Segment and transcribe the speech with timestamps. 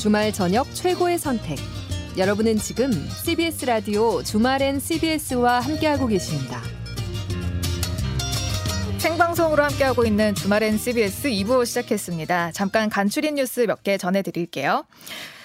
[0.00, 1.58] 주말 저녁 최고의 선택.
[2.16, 2.90] 여러분은 지금
[3.22, 6.62] CBS 라디오 주말엔 CBS와 함께하고 계십니다.
[8.96, 12.52] 생방송으로 함께하고 있는 주말엔 CBS 2부 시작했습니다.
[12.52, 14.86] 잠깐 간추린 뉴스 몇 개 전해드릴게요.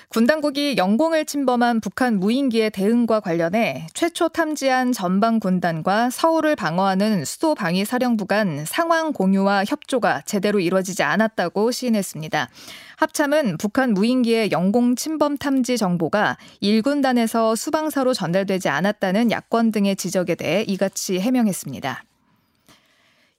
[0.07, 7.55] 군 당국이 영공을 침범한 북한 무인기의 대응과 관련해 최초 탐지한 전방 군단과 서울을 방어하는 수도
[7.55, 12.49] 방위 사령부 간 상황 공유와 협조가 제대로 이루어지지 않았다고 시인했습니다.
[12.97, 20.63] 합참은 북한 무인기의 영공 침범 탐지 정보가 1군단에서 수방사로 전달되지 않았다는 야권 등의 지적에 대해
[20.63, 22.03] 이같이 해명했습니다.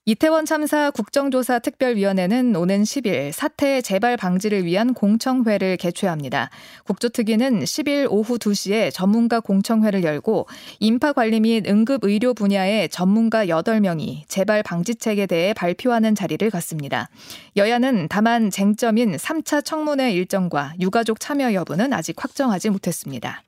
[0.08, 6.48] 이태원 참사 국정조사 특별위원회는 오는 10일 사태 재발 방지를 위한 공청회를 개최합니다.
[6.84, 10.46] 국조특위는 10일 오후 2시에 전문가 공청회를 열고
[10.78, 17.08] 인파 관리 및 응급 의료 분야의 전문가 8명이 재발 방지책에 대해 발표하는 자리를 갖습니다.
[17.56, 23.42] 여야는 다만 쟁점인 3차 청문회 일정과 유가족 참여 여부는 아직 확정하지 못했습니다.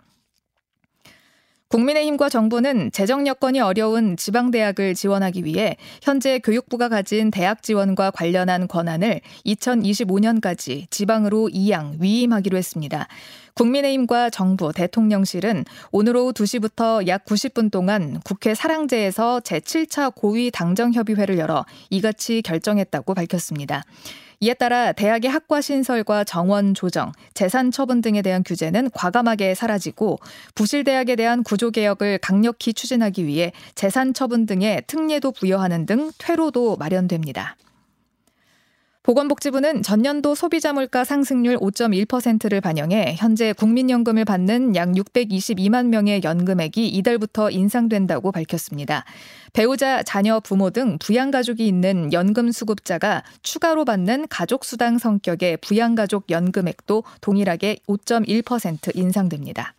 [1.68, 8.68] 국민의힘과 정부는 재정 여건이 어려운 지방 대학을 지원하기 위해 현재 교육부가 가진 대학 지원과 관련한
[8.68, 13.06] 권한을 2025년까지 지방으로 이양, 위임하기로 했습니다.
[13.52, 21.66] 국민의힘과 정부, 대통령실은 오늘 오후 2시부터 약 90분 동안 국회 사랑제에서 제7차 고위 당정협의회를 열어
[21.90, 23.84] 이같이 결정했다고 밝혔습니다.
[24.40, 30.20] 이에 따라 대학의 학과 신설과 정원 조정, 재산 처분 등에 대한 규제는 과감하게 사라지고
[30.54, 36.76] 부실 대학에 대한 구조 개혁을 강력히 추진하기 위해 재산 처분 등의 특례도 부여하는 등 퇴로도
[36.76, 37.56] 마련됩니다.
[39.08, 47.48] 보건복지부는 전년도 소비자 물가 상승률 5.1%를 반영해 현재 국민연금을 받는 약 622만 명의 연금액이 이달부터
[47.50, 49.06] 인상된다고 밝혔습니다.
[49.54, 57.78] 배우자, 자녀, 부모 등 부양가족이 있는 연금 수급자가 추가로 받는 가족수당 성격의 부양가족 연금액도 동일하게
[57.88, 59.72] 5.1% 인상됩니다.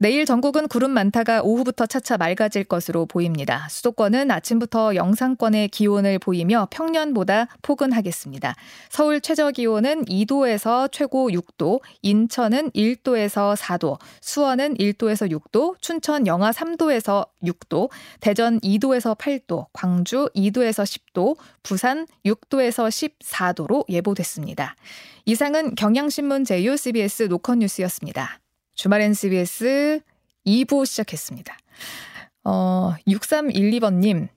[0.00, 3.66] 내일 전국은 구름 많다가 오후부터 차차 맑아질 것으로 보입니다.
[3.68, 8.54] 수도권은 아침부터 영상권의 기온을 보이며 평년보다 포근하겠습니다.
[8.90, 17.26] 서울 최저 기온은 2도에서 최고 6도, 인천은 1도에서 4도, 수원은 1도에서 6도, 춘천 영하 3도에서
[17.42, 22.88] 6도, 대전 2도에서 8도, 광주 2도에서 10도, 부산 6도에서
[23.18, 24.76] 14도로 예보됐습니다.
[25.24, 28.38] 이상은 경향신문 제휴 CBS 노컷 뉴스였습니다.
[28.78, 30.00] 주말엔 CBS
[30.46, 31.58] 2부 시작했습니다.
[32.44, 34.28] 어, 6312번님.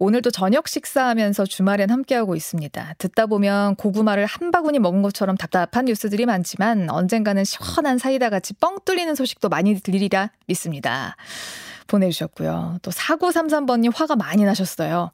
[0.00, 2.94] 오늘도 저녁 식사하면서 주말엔 함께하고 있습니다.
[2.98, 8.78] 듣다 보면 고구마를 한 바구니 먹은 것처럼 답답한 뉴스들이 많지만 언젠가는 시원한 사이다 같이 뻥
[8.84, 11.14] 뚫리는 소식도 많이 들리리라 믿습니다.
[11.92, 12.78] 보내주셨고요.
[12.82, 15.12] 또 4933번님 화가 많이 나셨어요.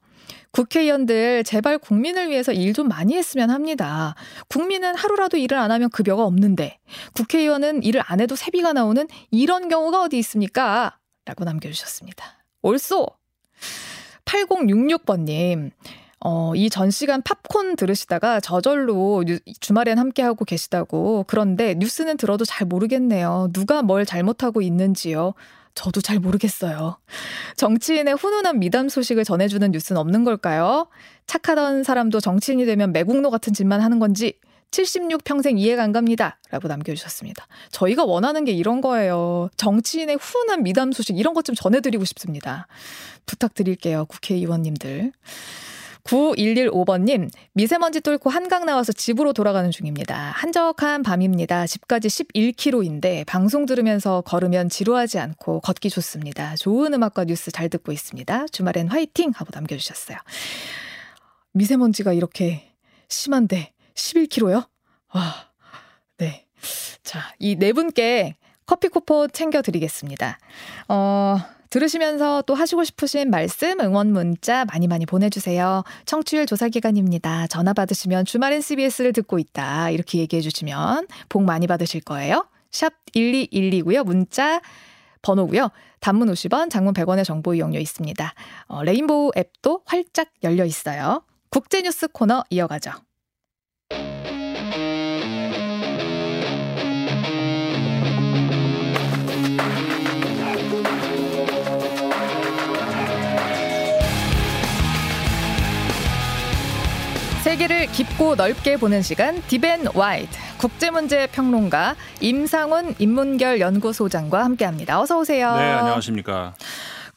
[0.51, 4.15] 국회의원들 제발 국민을 위해서 일 좀 많이 했으면 합니다.
[4.47, 6.77] 국민은 하루라도 일을 안 하면 급여가 없는데
[7.15, 10.97] 국회의원은 일을 안 해도 세비가 나오는 이런 경우가 어디 있습니까?
[11.25, 12.25] 라고 남겨주셨습니다.
[12.61, 13.07] 옳소!
[14.25, 15.71] 8066번님.
[16.21, 19.23] 어, 이 전 시간 팝콘 들으시다가 저절로
[19.61, 21.23] 주말엔 함께하고 계시다고.
[21.27, 23.49] 그런데 뉴스는 들어도 잘 모르겠네요.
[23.53, 25.33] 누가 뭘 잘못하고 있는지요.
[25.75, 26.97] 저도 잘 모르겠어요.
[27.55, 30.87] 정치인의 훈훈한 미담 소식을 전해주는 뉴스는 없는 걸까요?
[31.27, 34.33] 착하던 사람도 정치인이 되면 매국노 같은 짓만 하는 건지
[34.71, 36.37] 76 평생 이해가 안 갑니다.
[36.51, 37.47] 라고 남겨주셨습니다.
[37.71, 39.49] 저희가 원하는 게 이런 거예요.
[39.57, 42.67] 정치인의 훈훈한 미담 소식 이런 것 좀 전해드리고 싶습니다.
[43.25, 44.05] 부탁드릴게요.
[44.05, 45.11] 국회의원님들.
[46.09, 50.31] 9115번님, 미세먼지 뚫고 한강 나와서 집으로 돌아가는 중입니다.
[50.35, 51.67] 한적한 밤입니다.
[51.67, 56.55] 집까지 11km인데 방송 들으면서 걸으면 지루하지 않고 걷기 좋습니다.
[56.55, 58.47] 좋은 음악과 뉴스 잘 듣고 있습니다.
[58.47, 59.31] 주말엔 화이팅!
[59.35, 60.17] 하고 남겨주셨어요.
[61.53, 62.71] 미세먼지가 이렇게
[63.07, 64.67] 심한데 11km요?
[65.13, 65.35] 와,
[66.17, 66.45] 네.
[67.03, 70.39] 자, 이 네 분께 커피 쿠폰 챙겨드리겠습니다.
[70.87, 71.37] 어,
[71.69, 75.83] 들으시면서 또 하시고 싶으신 말씀, 응원 문자 많이 많이 보내주세요.
[76.05, 77.47] 청취율 조사 기간입니다.
[77.47, 79.91] 전화 받으시면 주말엔 CBS를 듣고 있다.
[79.91, 82.47] 이렇게 얘기해 주시면 복 많이 받으실 거예요.
[82.71, 84.03] 샵 1212고요.
[84.03, 84.61] 문자
[85.21, 85.69] 번호고요.
[85.99, 88.33] 단문 50원, 장문 100원의 정보 이용료 있습니다.
[88.67, 91.23] 어, 레인보우 앱도 활짝 열려 있어요.
[91.49, 92.91] 국제뉴스 코너 이어가죠.
[107.59, 115.01] 세계를 깊고 넓게 보는 시간 deep and wide 국제문제 평론가 임상훈 인문결 연구소장과 함께합니다.
[115.01, 115.53] 어서 오세요.
[115.57, 116.53] 네, 안녕하십니까.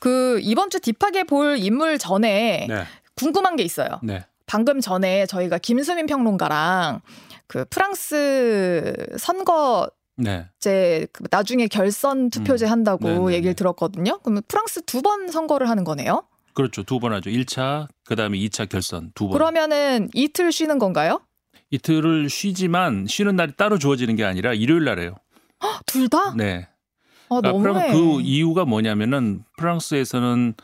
[0.00, 2.84] 그 이번 주 딥하게 볼 인물 전에 네.
[3.14, 4.00] 궁금한 게 있어요.
[4.02, 4.24] 네.
[4.46, 7.02] 방금 전에 저희가 김수민 평론가랑
[7.46, 10.46] 그 프랑스 선거 네.
[10.58, 12.70] 이제 그 나중에 결선 투표제 음.
[12.72, 13.32] 한다고 음.
[13.32, 14.18] 얘기를 들었거든요.
[14.24, 16.24] 그러면 프랑스 두 번 선거를 하는 거네요?
[16.54, 16.82] 그렇죠.
[16.82, 17.30] 두 번 하죠.
[17.30, 19.32] 1차, 그다음에 2차 결선 두 번.
[19.38, 21.20] 그러면은 이틀 쉬는 건가요?
[21.70, 25.14] 이틀을 쉬지만 쉬는 날이 따로 주어지는 게 아니라 일요일 날에요.
[25.86, 26.34] 둘 다?
[26.36, 26.68] 네.
[27.30, 30.54] 아, 그러니까 그 이유가 뭐냐면은 프랑스에서는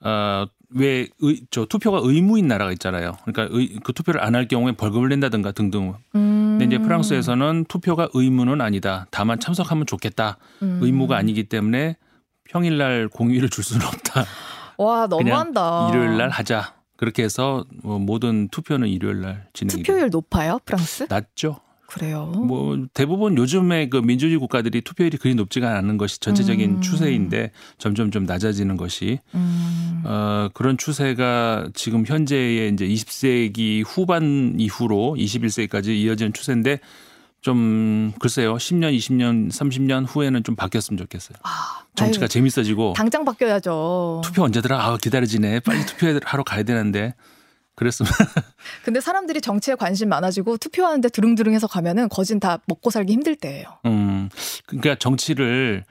[0.00, 3.16] 어, 왜, 의, 저 투표가 의무인 나라가 있잖아요.
[3.24, 5.94] 그러니까 의, 그 투표를 안 할 경우에 벌금을 낸다든가 등등.
[6.14, 6.58] 음.
[6.58, 9.06] 근데 이제 프랑스에서는 투표가 의무는 아니다.
[9.10, 10.36] 다만 참석하면 좋겠다.
[10.62, 10.80] 음.
[10.82, 11.96] 의무가 아니기 때문에
[12.50, 14.26] 평일날 공휴일을 줄 수는 없다.
[14.78, 15.90] 와, 너무한다.
[15.90, 16.74] 일요일 날 하자.
[16.96, 21.06] 그렇게 해서 뭐 모든 투표는 일요일 날 진행이 투표율 높아요, 프랑스?
[21.08, 21.60] 낮죠.
[21.86, 22.26] 그래요.
[22.26, 26.80] 뭐 대부분 요즘에 그 민주주의 국가들이 투표율이 그리 높지가 않은 것이 전체적인 음.
[26.82, 30.02] 추세인데 점점 좀 낮아지는 것이 음.
[30.04, 36.80] 어 그런 추세가 지금 현재의 이제 20세기 후반 이후로 21세기까지 이어지는 추세인데
[37.40, 41.36] 좀 글쎄요 10년, 20년, 30년 후에는 좀 바뀌었으면 좋겠어요.
[41.44, 44.22] 아, 정치가 아유, 재밌어지고 당장 바뀌어야죠.
[44.24, 44.84] 투표 언제더라?
[44.84, 45.60] 아 기다려지네.
[45.60, 47.14] 빨리 투표하러 가야 되는데
[47.76, 48.10] 그랬으면.
[48.84, 53.78] 근데 사람들이 정치에 관심 많아지고 투표하는데 드릉드릉해서 가면은 거진 다 먹고 살기 힘들 때예요.
[53.86, 54.28] 음,
[54.66, 55.84] 그러니까 정치를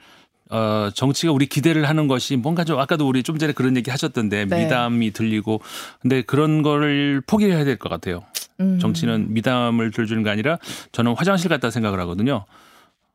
[0.50, 4.46] 어, 정치가 우리 기대를 하는 것이 뭔가 좀 아까도 우리 좀 전에 그런 얘기 하셨던데
[4.46, 4.64] 네.
[4.64, 5.60] 미담이 들리고
[6.00, 8.22] 근데 그런 거를 포기해야 될 것 같아요.
[8.60, 8.78] 음.
[8.80, 10.58] 정치는 미담을 들주는 게 아니라
[10.92, 12.44] 저는 화장실 갔다 생각을 하거든요.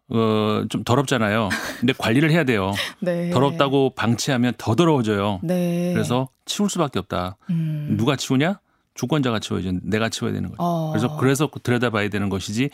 [0.10, 1.50] 어, 좀 더럽잖아요.
[1.80, 2.72] 근데 관리를 해야 돼요.
[3.02, 3.30] 네.
[3.32, 5.40] 더럽다고 방치하면 더 더러워져요.
[5.44, 5.92] 네.
[5.94, 7.38] 그래서 치울 수밖에 없다.
[7.50, 7.96] 음.
[7.98, 8.60] 누가 치우냐?
[8.96, 9.80] 주권자가 치워야죠.
[9.82, 10.62] 내가 치워야 되는 거죠.
[10.62, 10.92] 어.
[10.92, 12.70] 그래서 그래서 들여다봐야 되는 것이지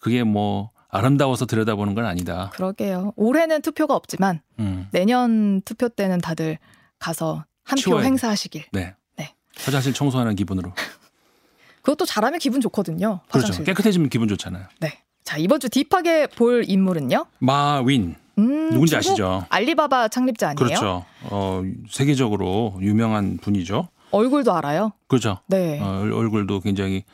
[0.00, 2.50] 그게 뭐 아름다워서 들여다보는 건 아니다.
[2.54, 3.12] 그러게요.
[3.16, 4.88] 올해는 투표가 없지만 음.
[4.92, 6.58] 내년 투표 때는 다들
[6.98, 8.66] 가서 한 표 행사하시길.
[8.72, 8.94] 네.
[9.16, 9.34] 네.
[9.58, 10.72] 화장실 청소하는 기분으로.
[11.82, 13.20] 그것도 잘하면 기분 좋거든요.
[13.28, 13.46] 그렇죠.
[13.46, 13.52] 화장실.
[13.56, 13.64] 그렇죠.
[13.64, 14.66] 깨끗해지면 기분 좋잖아요.
[14.80, 14.98] 네.
[15.24, 17.26] 자, 이번 주 딥하게 볼 인물은요?
[17.38, 18.14] 마윈.
[18.38, 19.46] 음, 누군지 아시죠?
[19.48, 20.56] 알리바바 창립자 아니에요?
[20.56, 21.04] 그렇죠.
[21.24, 23.88] 어, 세계적으로 유명한 분이죠.
[24.10, 24.92] 얼굴도 알아요?
[25.08, 25.38] 그렇죠.
[25.46, 25.80] 네.
[25.80, 27.04] 어, 얼굴도 굉장히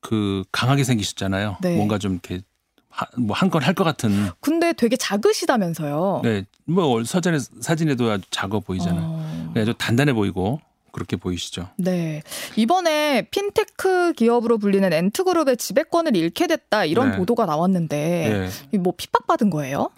[0.00, 1.56] 그 강하게 생기셨잖아요.
[1.62, 1.76] 네.
[1.76, 2.40] 뭔가 좀 이렇게
[3.18, 4.30] 뭐 한 건 할 것 같은.
[4.40, 6.20] 근데 되게 작으시다면서요?
[6.24, 6.44] 네.
[6.64, 9.02] 뭐 사진에 사진에도 아주 작아 보이잖아요.
[9.04, 9.50] 어...
[9.54, 10.60] 네, 아주 단단해 보이고
[10.96, 11.68] 그렇게 보이시죠.
[11.76, 12.22] 네.
[12.56, 17.16] 이번에 핀테크 기업으로 불리는 엔트그룹의 지배권을 잃게 됐다 이런 네.
[17.18, 18.78] 보도가 나왔는데 네.
[18.78, 19.90] 뭐 핍박받은 거예요?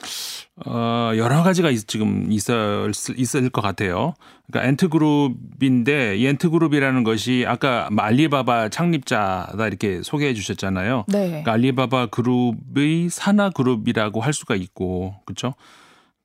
[0.66, 4.14] 어, 여러 가지가 지금 있을, 있을 것 같아요.
[4.48, 11.04] 그러니까 엔트그룹인데 이 엔트그룹이라는 것이 아까 알리바바 창립자다 이렇게 소개해 주셨잖아요.
[11.06, 11.28] 네.
[11.28, 15.54] 그러니까 알리바바 그룹의 산하 그룹이라고 할 수가 있고 그렇죠.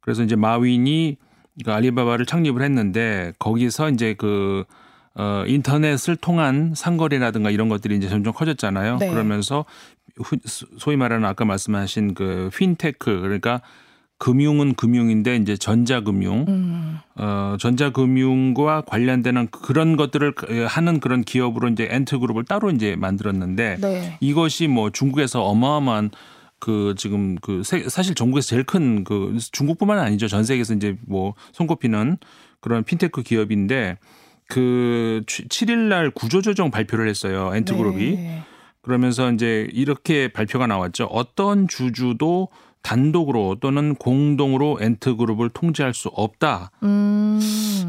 [0.01, 1.17] 그래서 이제 마윈이
[1.63, 4.63] 그 알리바바를 창립을 했는데 거기서 이제 그
[5.15, 8.97] 어, 인터넷을 통한 상거래라든가 이런 것들이 이제 점점 커졌잖아요.
[8.97, 9.09] 네.
[9.09, 9.65] 그러면서
[10.77, 13.61] 소위 말하는 아까 말씀하신 그 핀테크 그러니까
[14.17, 16.97] 금융은 금융인데 이제 전자금융, 음.
[17.15, 20.33] 어, 전자금융과 관련되는 그런 것들을
[20.67, 24.17] 하는 그런 기업으로 이제 앤트 그룹을 따로 이제 만들었는데 네.
[24.21, 26.11] 이것이 뭐 중국에서 어마어마한
[26.63, 30.29] 그 지금 그 사실 전국에서 제일 큰 그 중국뿐만 아니죠.
[30.29, 32.17] 전 세계에서 이제 뭐 손꼽히는
[32.61, 33.97] 그런 핀테크 기업인데
[34.47, 37.51] 그 7일 날 구조조정 발표를 했어요.
[37.53, 38.15] 앤트그룹이.
[38.15, 38.43] 네.
[38.81, 41.05] 그러면서 이제 이렇게 발표가 나왔죠.
[41.05, 42.47] 어떤 주주도
[42.83, 46.69] 단독으로 또는 공동으로 엔트 그룹을 통제할 수 없다.
[46.83, 47.39] 음.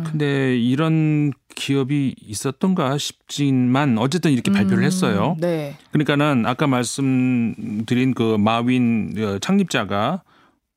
[0.06, 4.84] 근데 이런 기업이 있었던가 싶지만 어쨌든 이렇게 발표를 음.
[4.84, 5.36] 했어요.
[5.40, 5.76] 네.
[5.90, 10.22] 그러니까는 아까 말씀드린 그 마윈 어, 창립자가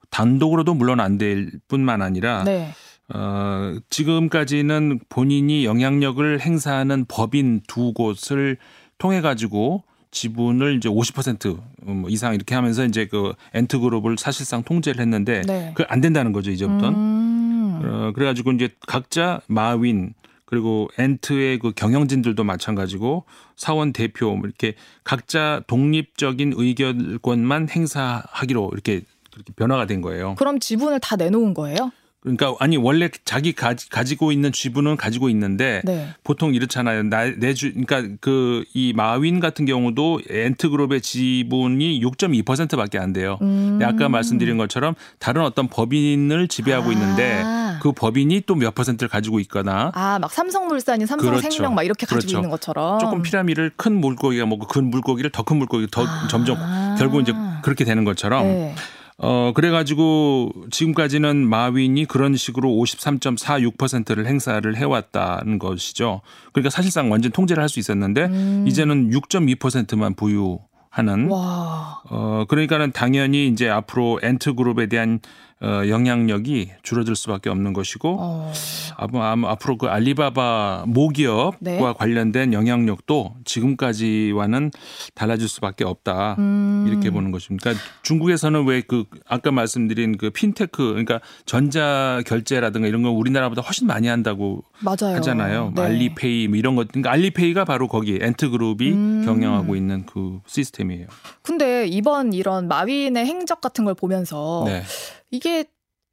[0.09, 2.69] 단독으로도 물론 안 될 뿐만 아니라 네.
[3.13, 8.57] 어, 지금까지는 본인이 영향력을 행사하는 법인 두 곳을
[8.97, 9.83] 통해 가지고
[10.17, 15.71] 지분을 이제 50%뭐 이상 이렇게 하면서 이제 그 엔트 그룹을 사실상 통제를 했는데 네.
[15.75, 16.89] 그안 된다는 거죠 이제부터.
[16.89, 17.81] 음.
[17.83, 20.13] 어, 그래가지고 이제 각자 마윈
[20.45, 29.53] 그리고 엔트의 그 경영진들도 마찬가지고 사원 대표 뭐 이렇게 각자 독립적인 의결권만 행사하기로 이렇게 그렇게
[29.55, 30.35] 변화가 된 거예요.
[30.35, 31.91] 그럼 지분을 다 내놓은 거예요?
[32.35, 36.09] 그러니까 아니 원래 자기 가지, 가지고 있는 지분은 가지고 있는데 네.
[36.23, 37.03] 보통 이렇잖아요.
[37.03, 43.37] 나 내주 그러니까 그 이 마윈 같은 경우도 엔트그룹의 지분이 6.2%밖에 안 돼요.
[43.41, 43.79] 음.
[43.83, 46.93] 아까 말씀드린 것처럼 다른 어떤 법인을 지배하고 아.
[46.93, 47.43] 있는데
[47.81, 51.69] 그 법인이 또 몇 퍼센트를 가지고 있거나 아 막 삼성물산이 삼성생명 그렇죠.
[51.71, 52.37] 막 이렇게 가지고 그렇죠.
[52.37, 56.27] 있는 것처럼 조금 피라미를 큰 물고기가 뭐그 물고기를 더 큰 물고기 더 아.
[56.29, 56.57] 점점
[56.97, 58.43] 결국 이제 그렇게 되는 것처럼.
[58.43, 58.75] 네.
[59.19, 66.21] 어, 그래가지고 지금까지는 마윈이 그런 식으로 53.46%를 행사를 해왔다는 것이죠.
[66.53, 68.65] 그러니까 사실상 완전 통제를 할 수 있었는데 음.
[68.67, 70.59] 이제는 6.2%만 보유
[70.89, 72.01] 하는 와.
[72.09, 75.19] 어 그러니까는 당연히 이제 앞으로 엔트 그룹에 대한
[75.61, 78.53] 어, 영향력이 줄어들 수밖에 없는 것이고 어.
[78.95, 81.79] 아마 앞으로 그 알리바바 모기업과 네.
[81.79, 84.71] 관련된 영향력도 지금까지와는
[85.13, 86.85] 달라질 수밖에 없다 음.
[86.87, 87.63] 이렇게 보는 것입니다.
[87.63, 93.85] 그러니까 중국에서는 왜 그 아까 말씀드린 그 핀테크 그러니까 전자 결제라든가 이런 거 우리나라보다 훨씬
[93.85, 95.15] 많이 한다고 맞아요.
[95.17, 95.73] 하잖아요.
[95.75, 95.81] 네.
[95.81, 99.23] 알리페이 뭐 이런 것 그러니까 알리페이가 바로 거기 엔트그룹이 음.
[99.25, 101.07] 경영하고 있는 그 시스템이에요.
[101.41, 104.83] 근데 이번 이런 마윈의 행적 같은 걸 보면서 네.
[105.31, 105.65] 이게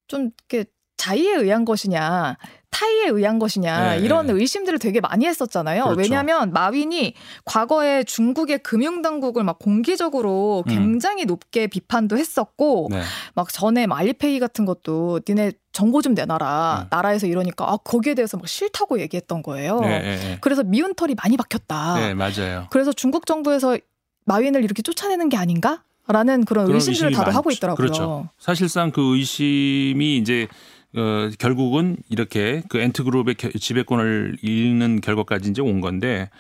[0.07, 2.37] 좀 이렇게 자의에 의한 것이냐
[2.75, 3.99] 타의에 의한 것이냐 네.
[4.01, 5.85] 이런 의심들을 되게 많이 했었잖아요.
[5.85, 6.01] 그렇죠.
[6.01, 10.75] 왜냐하면 마윈이 과거에 중국의 금융당국을 막 공개적으로 음.
[10.75, 11.29] 굉장히 음.
[11.29, 13.03] 높게 비판도 했었고 네.
[13.35, 16.87] 막 전에 말리페이 같은 것도 니네 정보 좀 내놔라 음.
[16.91, 19.79] 나라에서 이러니까 아 거기에 대해서 막 싫다고 얘기했던 거예요.
[19.81, 20.39] 네, 네, 네.
[20.41, 21.95] 그래서 미운 털이 많이 박혔다.
[22.01, 22.67] 네 맞아요.
[22.71, 23.79] 그래서 중국 정부에서
[24.25, 25.85] 마윈을 이렇게 쫓아내는 게 아닌가?
[26.07, 27.77] 라는 그런, 그런 의심들을 다들 하고 있더라고요.
[27.77, 28.29] 그렇죠.
[28.39, 30.49] 사실상 그 의심이 이제
[30.97, 36.31] 어, 결국은 이렇게 그 엔트그룹의 지배권을 잃는 결과까지 이제 온 건데,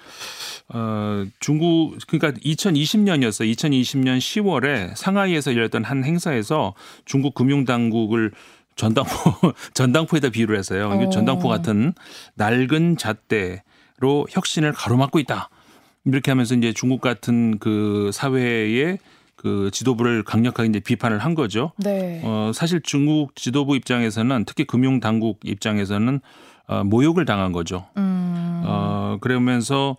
[0.68, 3.52] 어, 중국, 그러니까 2020년이었어요.
[3.52, 8.30] 2020년 10월에 상하이에서 열렸던 한 행사에서 중국 금융당국을
[8.76, 10.88] 전당포, 전당포에다 비유를 해서요.
[10.88, 11.10] 어.
[11.10, 11.92] 전당포 같은
[12.36, 15.50] 낡은 잣대로 혁신을 가로막고 있다.
[16.04, 18.98] 이렇게 하면서 이제 중국 같은 그 사회에
[19.44, 21.72] 그 지도부를 강력하게 이제 비판을 한 거죠.
[21.76, 22.22] 네.
[22.24, 26.20] 어, 사실 중국 지도부 입장에서는 특히 금융 당국 입장에서는
[26.66, 27.84] 어, 모욕을 당한 거죠.
[27.98, 28.62] 음.
[28.64, 29.98] 어, 그러면서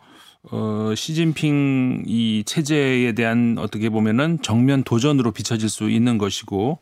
[0.51, 6.79] 어, 시진핑 이 체제에 대한 어떻게 보면은 정면 도전으로 비춰질 수 있는 것이고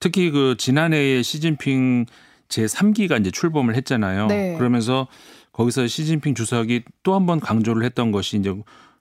[0.00, 2.06] 특히 그 지난해에 시진핑
[2.48, 4.28] 제 3기가 이제 출범을 했잖아요.
[4.28, 4.56] 네.
[4.56, 5.08] 그러면서
[5.52, 8.54] 거기서 시진핑 주석이 또 한 번 강조를 했던 것이 이제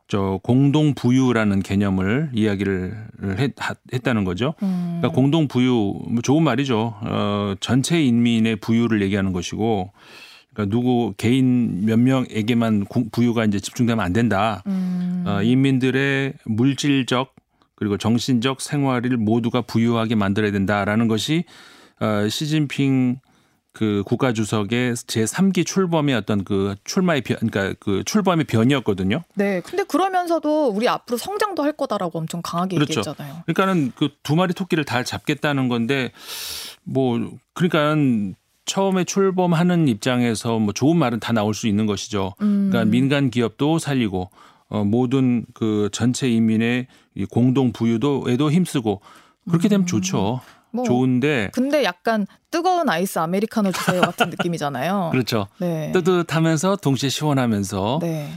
[0.08, 2.96] 저 공동 부유라는 개념을 이야기를
[3.40, 3.54] 했,
[3.94, 4.54] 했다는 거죠.
[4.64, 5.00] 음.
[5.00, 6.96] 그러니까 공동 부유 뭐 좋은 말이죠.
[7.02, 9.92] 어 전체 인민의 부유를 얘기하는 것이고
[10.54, 14.64] 그러니까 누구 개인 몇 명에게만 부유가 이제 집중되면 안 된다.
[14.68, 15.26] 음.
[15.28, 17.36] 어 인민들의 물질적
[17.76, 21.44] 그리고 정신적 생활을 모두가 부유하게 만들어야 된다라는 것이
[22.00, 23.20] 어 시진핑
[23.78, 29.24] 그 국가 주석의 제 3기 출범의 어떤 그 출마의 변 그러니까 그 출범의 변이었거든요.
[29.36, 29.62] 네.
[29.62, 33.00] 근데 그러면서도 우리 앞으로 성장도 할 거다라고 엄청 강하게 그렇죠.
[33.00, 33.44] 얘기했잖아요.
[33.46, 36.12] 그러니까는 그 두 마리 토끼를 다 잡겠다는 건데
[36.84, 37.18] 뭐
[37.54, 37.96] 그러니까
[38.66, 42.34] 처음에 출범하는 입장에서 뭐 좋은 말은 다 나올 수 있는 것이죠.
[42.42, 42.70] 음.
[42.70, 44.30] 그러니까 민간 기업도 살리고
[44.70, 46.88] 어 모든 그 전체 인민의
[47.30, 49.00] 공동 부유도에도 힘쓰고
[49.48, 49.88] 그렇게 되면 음.
[49.88, 50.42] 좋죠.
[50.78, 55.10] 뭐 좋은데 근데 약간 뜨거운 아이스 아메리카노 주세요 같은 느낌이잖아요.
[55.12, 55.48] 그렇죠.
[55.60, 55.92] 네.
[55.92, 58.30] 뜨뜻하면서 동시에 시원하면서 네.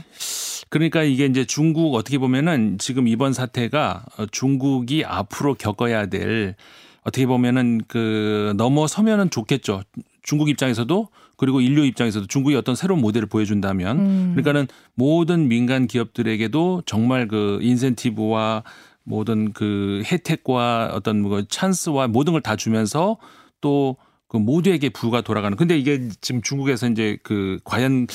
[0.69, 6.55] 그러니까 이게 이제 중국 어떻게 보면은 지금 이번 사태가 중국이 앞으로 겪어야 될
[7.03, 9.83] 어떻게 보면은 그 넘어서면은 좋겠죠.
[10.23, 14.31] 중국 입장에서도 그리고 인류 입장에서도 중국이 어떤 새로운 모델을 보여준다면 음.
[14.35, 18.63] 그러니까는 모든 민간 기업들에게도 정말 그 인센티브와
[19.03, 23.17] 모든 그 혜택과 어떤 뭐 찬스와 모든 걸 다 주면서
[23.61, 23.97] 또
[24.31, 25.57] 그 모두에게 부가 돌아가는.
[25.57, 28.07] 근데 이게 지금 중국에서 이제 그 과연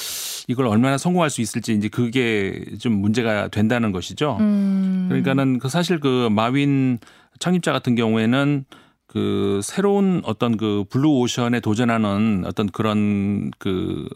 [0.48, 4.38] 이걸 얼마나 성공할 수 있을지 이제 그게 좀 문제가 된다는 것이죠.
[4.40, 5.04] 음.
[5.10, 7.00] 그러니까는 그 사실 그 마윈
[7.38, 8.64] 창립자 같은 경우에는
[9.06, 14.08] 그 새로운 어떤 그 블루 오션에 도전하는 어떤 그런 그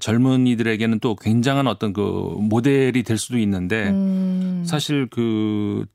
[0.00, 4.64] 젊은이들에게는 또 굉장한 어떤 그 모델이 될 수도 있는데 음.
[4.66, 5.86] 사실 그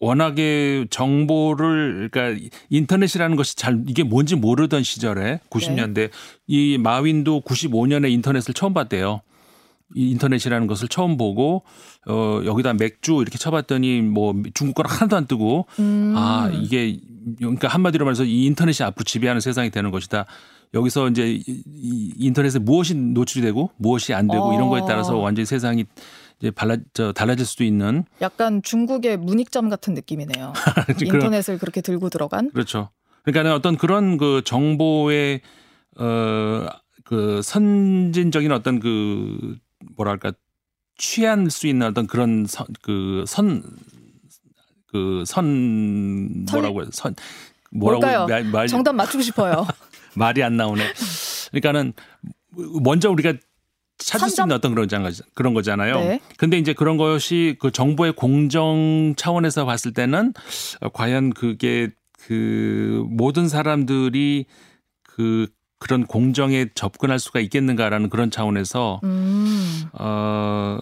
[0.00, 6.08] 워낙에 정보를 그러니까 인터넷이라는 것이 잘 이게 뭔지 모르던 시절에 90년대 네.
[6.46, 9.20] 이 마윈도 95년에 인터넷을 처음 봤대요.
[9.94, 11.64] 이 인터넷이라는 것을 처음 보고
[12.06, 16.14] 어 여기다 맥주 이렇게 쳐봤더니 뭐 중국 거는 하나도 안 뜨고 음.
[16.16, 16.98] 아 이게
[17.38, 20.26] 그러니까 한마디로 말해서 이 인터넷이 앞으로 지배하는 세상이 되는 것이다.
[20.72, 24.54] 여기서 이제 이 인터넷에 무엇이 노출이 되고 무엇이 안 되고 어.
[24.54, 25.84] 이런 거에 따라서 완전히 세상이
[26.38, 30.52] 이제 발라, 저, 달라질 수도 있는 약간 중국의 문익점 같은 느낌이네요.
[31.02, 32.90] 인터넷을 그렇게 들고 들어간 그렇죠.
[33.24, 35.40] 그러니까 어떤 그런 그 정보의
[35.96, 39.56] 어그 선진적인 어떤 그
[39.96, 40.32] 뭐랄까
[40.96, 43.62] 취할 수 있는 어떤 그런 선, 그 선,
[44.86, 46.90] 그 선, 뭐라고 해요?
[46.92, 47.14] 선,
[47.70, 48.26] 뭐라고?
[48.26, 49.66] 말, 말, 정답 맞추고 싶어요.
[50.14, 50.82] 말이 안 나오네.
[51.50, 51.92] 그러니까는
[52.82, 53.34] 먼저 우리가
[53.98, 54.46] 찾을 수 선점?
[54.48, 55.94] 있는 어떤 그런 장- 그런 거잖아요.
[56.00, 56.20] 네.
[56.38, 60.32] 근데 이제 그런 것이 그 정부의 공정 차원에서 봤을 때는
[60.80, 64.46] 어, 과연 그게 그 모든 사람들이
[65.02, 65.46] 그
[65.78, 69.84] 그런 공정에 접근할 수가 있겠는가라는 그런 차원에서 음.
[69.94, 70.78] 어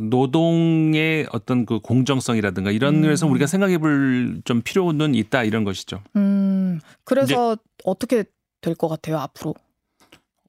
[0.00, 3.00] 노동의 어떤 그 공정성이라든가 이런 음.
[3.02, 6.02] 면에서 우리가 생각해 볼 좀 필요는 있다 이런 것이죠.
[6.16, 6.80] 음.
[7.04, 8.24] 그래서 어떻게
[8.60, 9.54] 될 것 같아요, 앞으로?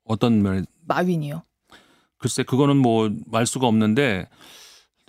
[0.05, 1.43] 어떤 면 마윈이요.
[2.17, 4.27] 글쎄 그거는 뭐알 수가 없는데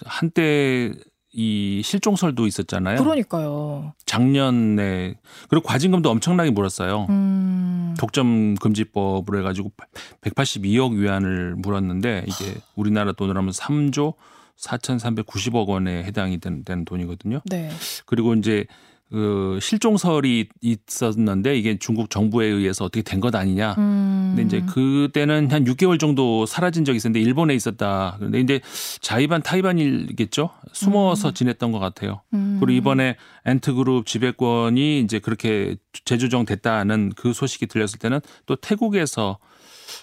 [0.04, 0.92] 한때
[1.34, 2.98] 이 실종설도 있었잖아요.
[3.02, 3.94] 그러니까요.
[4.06, 5.14] 작년에
[5.48, 7.06] 그리고 과징금도 엄청나게 물었어요.
[7.08, 7.94] 음.
[7.98, 9.72] 독점 금지법으로 해가지고
[10.20, 14.14] 182억 위안을 물었는데 이게 우리나라 돈으로 하면 3조
[14.58, 17.40] 4,390억 원에 해당이 되는, 되는 돈이거든요.
[17.46, 17.70] 네.
[18.06, 18.66] 그리고 이제
[19.12, 23.74] 그 실종설이 있었는데 이게 중국 정부에 의해서 어떻게 된 것 아니냐.
[23.78, 24.34] 음.
[24.34, 28.16] 근데 이제 그때는 한 6개월 정도 사라진 적이 있었는데 일본에 있었다.
[28.18, 28.60] 근데 이제
[29.00, 30.50] 자의반 타의반이겠죠.
[30.72, 32.22] 숨어서 지냈던 것 같아요.
[32.32, 32.56] 음.
[32.58, 39.38] 그리고 이번에 엔트그룹 지배권이 이제 그렇게 재조정됐다는 그 소식이 들렸을 때는 또 태국에서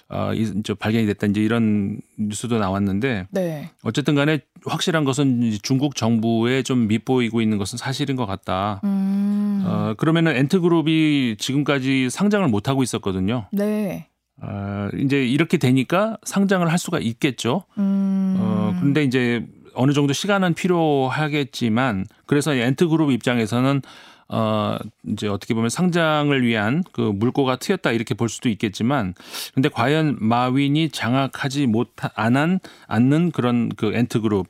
[0.10, 3.72] 어, 이- 이제 발견이 됐다 이제 이런 뉴스도 나왔는데 네.
[3.84, 8.82] 어쨌든 간에 확실한 것은 중국 정부에 좀 밑보이고 있는 것은 사실인 것 같다.
[8.84, 9.64] 음.
[9.66, 13.46] 어, 그러면은 엔트그룹이 지금까지 상장을 못 하고 있었거든요.
[13.52, 14.08] 네.
[14.42, 17.64] 어, 이제 이렇게 되니까 상장을 할 수가 있겠죠.
[17.78, 18.38] 음.
[18.40, 23.82] 어, 근데 이제 어느 정도 시간은 필요하겠지만 그래서 엔트그룹 입장에서는
[24.30, 29.16] 어, 이제 어떻게 보면 상장을 위한 그 물꼬가 트였다 이렇게 볼 수도 있겠지만
[29.54, 34.48] 근데 과연 마윈이 장악하지 못안한 않는 그런 그 엔트 그룹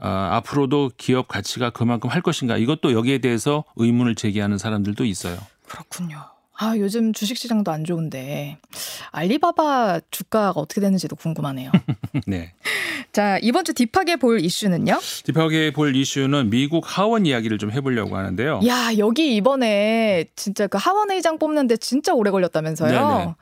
[0.00, 5.38] 어, 앞으로도 기업 가치가 그만큼 할 것인가 이것도 여기에 대해서 의문을 제기하는 사람들도 있어요.
[5.68, 6.31] 그렇군요.
[6.58, 8.58] 아, 요즘 주식 시장도 안 좋은데
[9.10, 11.72] 알리바바 주가가 어떻게 되는지도 궁금하네요.
[12.26, 12.52] 네.
[13.12, 14.98] 자, 이번 주 딥하게 볼 이슈는요?
[15.24, 18.60] 딥하게 볼 이슈는 미국 하원 이야기를 좀 해보려고 하는데요.
[18.66, 22.90] 야, 여기 이번에 진짜 그 하원 의장 뽑는데 진짜 오래 걸렸다면서요?
[23.08, 23.34] 네네.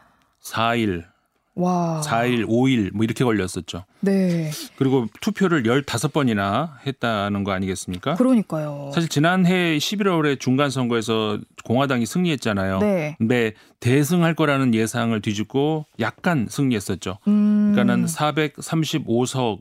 [0.42, 1.04] 4일,
[1.54, 2.00] 와.
[2.04, 3.84] 4일, 5일 뭐 이렇게 걸렸었죠.
[4.00, 4.50] 네.
[4.76, 8.14] 그리고 투표를 15번이나 했다는 거 아니겠습니까?
[8.14, 8.90] 그러니까요.
[8.94, 12.78] 사실 지난해 11월에 중간 선거에서 공화당이 승리했잖아요.
[12.78, 13.16] 네.
[13.18, 17.18] 근데 대승할 거라는 예상을 뒤집고 약간 승리했었죠.
[17.28, 17.72] 음.
[17.72, 19.60] 그러니까는 435석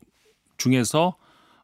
[0.57, 1.15] 중에서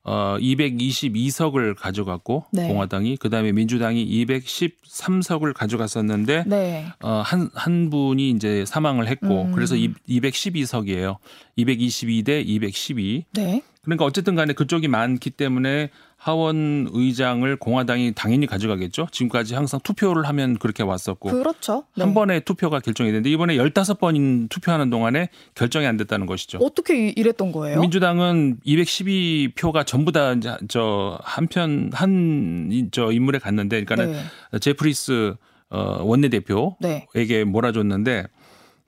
[0.06, 2.68] 어 222석을 가져갔고 네.
[2.68, 6.86] 공화당이 그다음에 민주당이 213석을 가져갔었는데 네.
[7.02, 9.52] 어, 한, 한 분이 이제 사망을 했고, 음.
[9.52, 11.18] 그래서 212석이에요.
[11.58, 13.26] 222대 212.
[13.34, 13.64] 네.
[13.84, 19.08] 그러니까 어쨌든 간에 그쪽이 많기 때문에 하원 의장을 공화당이 당연히 가져가겠죠.
[19.12, 21.30] 지금까지 항상 투표를 하면 그렇게 왔었고.
[21.30, 21.84] 그렇죠.
[21.96, 22.04] 네.
[22.04, 26.58] 한 번에 투표가 결정이 됐는데 이번에 15번 투표하는 동안에 결정이 안 됐다는 것이죠.
[26.62, 27.80] 어떻게 이- 이랬던 거예요?
[27.82, 30.36] 민주당은 212표가 전부 다
[30.68, 34.14] 저 한편 한 저 인물에 갔는데 그러니까는
[34.52, 34.60] 네.
[34.60, 35.36] 제프리스
[35.70, 37.06] 어 원내대표 네.
[37.16, 38.26] 에게 몰아줬는데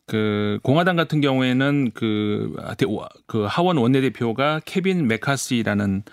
[0.05, 2.85] 그 공화당 같은 경우에는 그, 대-
[3.25, 6.03] 그 하원 원내대표가 케빈 메카시라는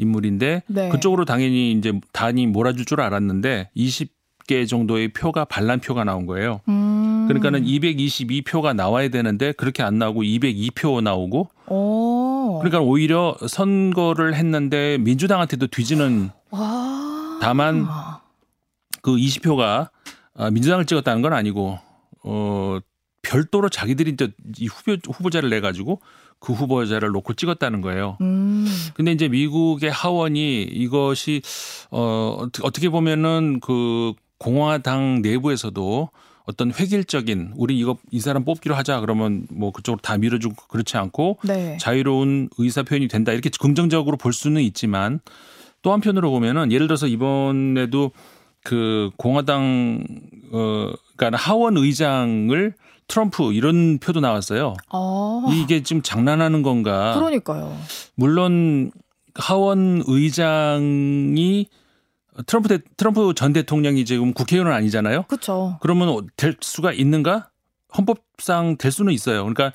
[0.00, 0.88] 인물인데 네.
[0.88, 6.60] 그쪽으로 당연히 이제 단이 몰아줄 줄 알았는데 20개 정도의 표가 반란 표가 나온 거예요.
[6.68, 7.26] 음.
[7.28, 12.58] 그러니까는 222표가 나와야 되는데 그렇게 안 나오고 202표 나오고 오.
[12.58, 17.38] 그러니까 오히려 선거를 했는데 민주당한테도 뒤지는 와.
[17.40, 17.86] 다만
[19.02, 19.90] 그 20표가
[20.34, 21.78] 아, 민주당을 찍었다는 건 아니고
[22.24, 22.78] 어
[23.22, 26.00] 별도로 자기들이 이제 이 후보 후보자를 내 가지고
[26.38, 28.16] 그 후보자를 놓고 찍었다는 거예요.
[28.22, 28.66] 음.
[28.94, 31.42] 근데 이제 미국의 하원이 이것이
[31.90, 36.08] 어 어떻게- 보면은 그 공화당 내부에서도
[36.46, 41.38] 어떤 획일적인 우리 이거 이 사람 뽑기로 하자 그러면 뭐 그쪽으로 다 밀어주고 그렇지 않고
[41.44, 41.76] 네.
[41.78, 45.20] 자유로운 의사 표현이 된다 이렇게 긍정적으로 볼 수는 있지만
[45.82, 48.10] 또 한편으로 보면은 예를 들어서 이번에도
[48.64, 50.04] 그 공화당
[50.52, 52.74] 어 그러니까 하원 의장을
[53.10, 54.74] 트럼프 이런 표도 나왔어요.
[54.90, 55.42] 아.
[55.52, 57.14] 이게 지금 장난하는 건가?
[57.16, 57.76] 그러니까요.
[58.14, 58.92] 물론
[59.34, 61.66] 하원 의장이
[62.46, 65.24] 트럼프 대, 트럼프 전 대통령이 지금 국회의원은 아니잖아요.
[65.24, 65.76] 그렇죠.
[65.80, 67.48] 그러면 될 수가 있는가?
[67.96, 69.44] 헌법상 될 수는 있어요.
[69.44, 69.72] 그러니까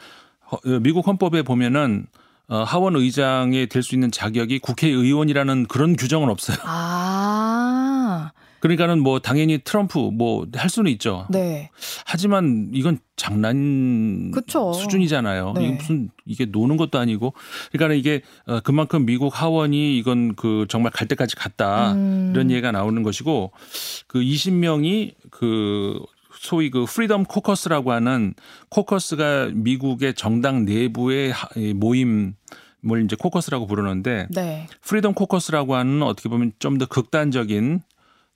[0.51, 2.07] 허- 미국 헌법에 보면은
[2.47, 6.57] 어, 하원 의장에 될 수 있는 자격이 국회의원이라는 그런 규정은 없어요.
[6.63, 7.64] 아.
[8.65, 11.27] 그러니까는 뭐 당연히 트럼프 뭐 할 수는 있죠.
[11.29, 11.69] 네.
[12.05, 14.73] 하지만 이건 장난 그쵸.
[14.73, 15.53] 수준이잖아요.
[15.53, 15.65] 네.
[15.65, 17.33] 이게 무슨 이게 노는 것도 아니고
[17.71, 22.31] 그러니까 이게 어, 그만큼 미국 하원이 이건 그 정말 갈 때까지 갔다 음.
[22.33, 23.51] 이런 얘기가 나오는 것이고
[24.07, 25.99] 그 20명이 그
[26.39, 28.33] 소위 그 Freedom Caucus라고 하는
[28.69, 31.33] 코커스가 미국의 정당 내부의
[31.75, 32.33] 모임
[32.81, 34.67] 뭘 이제 코커스라고 부르는데 네.
[34.81, 37.81] Freedom Caucus라고 하는 어떻게 보면 좀 더 극단적인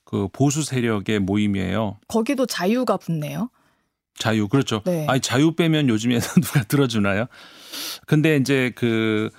[0.09, 1.99] 그 보수 세력의 모임이에요.
[2.07, 3.51] 거기도 자유가 붙네요.
[4.17, 4.81] 자유 그렇죠.
[4.83, 5.05] 네.
[5.07, 7.27] 아니 자유 빼면 요즘에 누가 들어주나요?
[8.07, 9.29] 근데 이제 그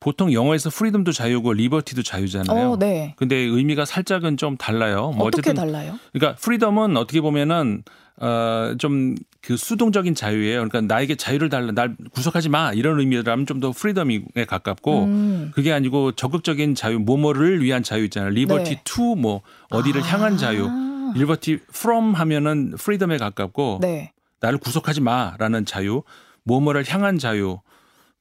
[0.00, 2.72] 보통 영어에서 freedom도 자유고 liberty도 자유잖아요.
[2.72, 3.14] 어, 네.
[3.16, 5.12] 근데 의미가 살짝은 좀 달라요.
[5.16, 5.96] 뭐 어떻게 달라요?
[6.12, 7.84] 그러니까 freedom은 어떻게 보면은
[8.18, 10.66] 어 좀 그 수동적인 자유예요.
[10.66, 15.50] 그러니까 나에게 자유를 달라, 날 구속하지 마 이런 의미라면 좀 더 freedom에 가깝고 음.
[15.54, 18.30] 그게 아니고 적극적인 자유, 뭐뭐를 위한 자유 있잖아요.
[18.30, 18.80] liberty 네.
[18.84, 20.04] to 뭐 어디를 아.
[20.04, 20.68] 향한 자유.
[21.14, 24.12] liberty from 하면은 freedom에 가깝고 네.
[24.40, 26.02] 나를 구속하지 마라는 자유,
[26.44, 27.60] 뭐뭐를 향한 자유.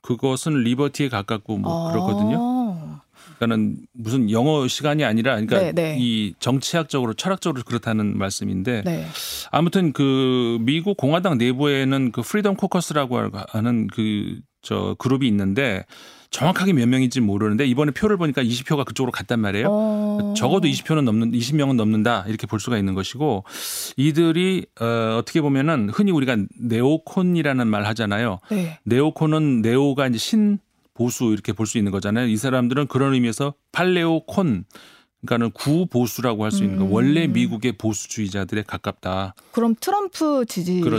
[0.01, 2.37] 그것은 liberty에 가깝고 뭐 그렇거든요.
[3.35, 3.37] 어.
[3.37, 5.97] 그러니까는 무슨 영어 시간이 아니라 그러니까 네, 네.
[5.99, 9.05] 이 정치학적으로 철학적으로 그렇다는 말씀인데 네.
[9.51, 15.85] 아무튼 그 미국 공화당 내부에는 그 Freedom Caucus라고 하는 그 저 그룹이 있는데
[16.31, 19.67] 정확하게 몇 명인지 모르는데 이번에 표를 보니까 20표가 그쪽으로 갔단 말이에요.
[19.69, 20.33] 어.
[20.35, 23.45] 적어도 20표는 넘는 20명은 넘는다 이렇게 볼 수가 있는 것이고
[23.95, 28.39] 이들이 어 어떻게 보면은 흔히 우리가 네오콘이라는 말 하잖아요.
[28.49, 28.79] 네.
[28.83, 30.57] 네오콘은 neo가 이제 신
[30.95, 32.27] 보수 이렇게 볼 수 있는 거잖아요.
[32.27, 34.65] 이 사람들은 그런 의미에서 paleocon
[35.25, 36.85] 그러니까는 구보수라고 할 수 있는 거.
[36.85, 36.91] 음.
[36.91, 39.33] 원래 미국의 보수주의자들에 가깝다.
[39.51, 40.89] 그럼 트럼프 지지자들인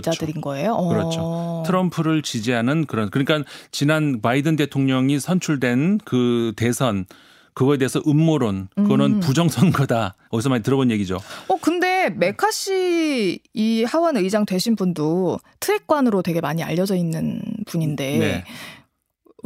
[0.40, 0.40] 그렇죠.
[0.40, 0.72] 거예요?
[0.72, 0.88] 어.
[0.88, 1.62] 그렇죠.
[1.66, 7.06] 트럼프를 지지하는 그런 그러니까 지난 바이든 대통령이 선출된 그 대선
[7.54, 9.20] 그거에 대해서 음모론 그거는 음.
[9.20, 10.14] 부정선거다.
[10.30, 11.18] 어디서 많이 들어본 얘기죠.
[11.48, 18.44] 어 근데 메카시 이 하원 의장 되신 분도 트랙관으로 되게 많이 알려져 있는 분인데 네.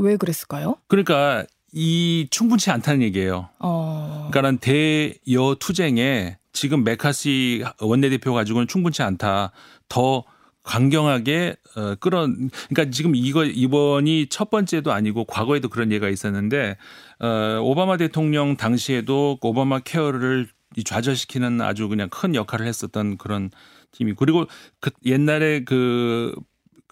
[0.01, 0.77] 왜 그랬을까요?
[0.89, 3.49] 그러니까 이 충분치 않다는 얘기예요.
[3.59, 4.29] 어.
[4.31, 9.53] 그러니까는 대여 투쟁에 지금 메카시 원내대표 가지고는 충분치 않다.
[9.89, 10.25] 더
[10.63, 12.27] 강경하게 어 끌어
[12.69, 16.77] 그러니까 지금 이거 이번이 첫 번째도 아니고 과거에도 그런 예가 있었는데
[17.19, 23.51] 어 오바마 대통령 당시에도 오바마 케어를 이 좌절시키는 아주 그냥 큰 역할을 했었던 그런
[23.93, 24.47] 팀이 그리고
[24.81, 26.35] 그 옛날에 그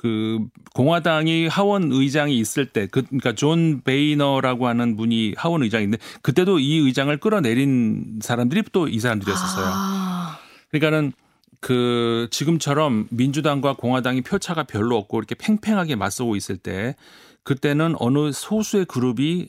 [0.01, 0.39] 그
[0.75, 6.77] 공화당이 하원 의장이 있을 때 그, 그러니까 존 베이너라고 하는 분이 하원 의장인데 그때도 이
[6.79, 9.67] 의장을 끌어내린 사람들이 또 이 사람들이었었어요.
[9.67, 10.39] 아.
[10.71, 11.13] 그러니까는
[11.61, 16.95] 그 지금처럼 민주당과 공화당이 표차가 별로 없고 이렇게 팽팽하게 맞서고 있을 때
[17.43, 19.49] 그때는 어느 소수의 그룹이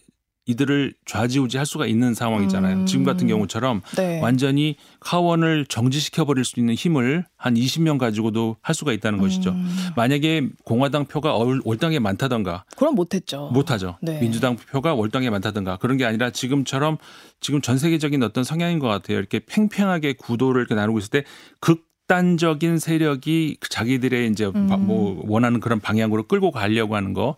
[0.54, 2.76] 이들을 좌지우지할 수가 있는 상황이잖아요.
[2.78, 2.86] 음.
[2.88, 4.20] 지금 같은 경우처럼 네.
[4.20, 9.52] 완전히 하원을 정지시켜 버릴 수 있는 힘을 한 20명 가지고도 할 수가 있다는 것이죠.
[9.52, 9.70] 음.
[9.96, 13.52] 만약에 공화당 표가 올- 올당에 많다던가 그럼 못했죠.
[13.54, 13.98] 못하죠.
[14.02, 14.20] 네.
[14.20, 16.98] 민주당 표가 월당에 많다든가 그런 게 아니라 지금처럼
[17.40, 19.20] 지금 전 세계적인 어떤 성향인 것 같아요.
[19.20, 21.24] 이렇게 팽팽하게 구도를 이렇게 나누고 있을 때
[21.60, 24.68] 극단적인 세력이 자기들의 이제 음.
[24.88, 27.36] 뭐 원하는 그런 방향으로 끌고 가려고 하는 거.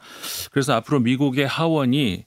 [0.51, 2.23] 그래서 앞으로 미국의 하원이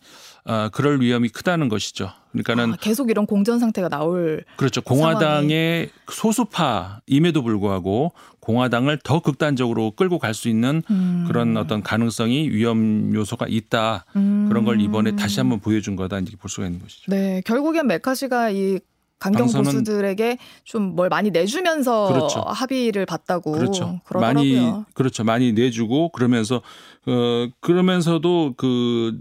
[0.46, 2.10] 어, 그럴 위험이 크다는 것이죠.
[2.32, 4.82] 그러니까는 아, 계속 이런 공전 상태가 나올 그렇죠.
[4.82, 11.24] 공화당의 소수파임에도 불구하고 공화당을 더 극단적으로 끌고 갈 수 있는 음.
[11.28, 14.04] 그런 어떤 가능성이 위험 요소가 있다.
[14.16, 14.46] 음.
[14.48, 17.04] 그런 걸 이번에 다시 한번 보여준 거다 이렇게 볼 수가 있는 것이죠.
[17.10, 18.80] 네, 결국엔 메카시가 이
[19.20, 22.40] 강경 보수들에게 좀 뭘 많이 내주면서 그렇죠.
[22.40, 24.00] 합의를 봤다고 그렇죠.
[24.04, 24.34] 그러더라고요.
[24.34, 25.24] 많이 그렇죠.
[25.24, 26.60] 많이 내주고 그러면서
[27.06, 29.18] 어 그러면서도 그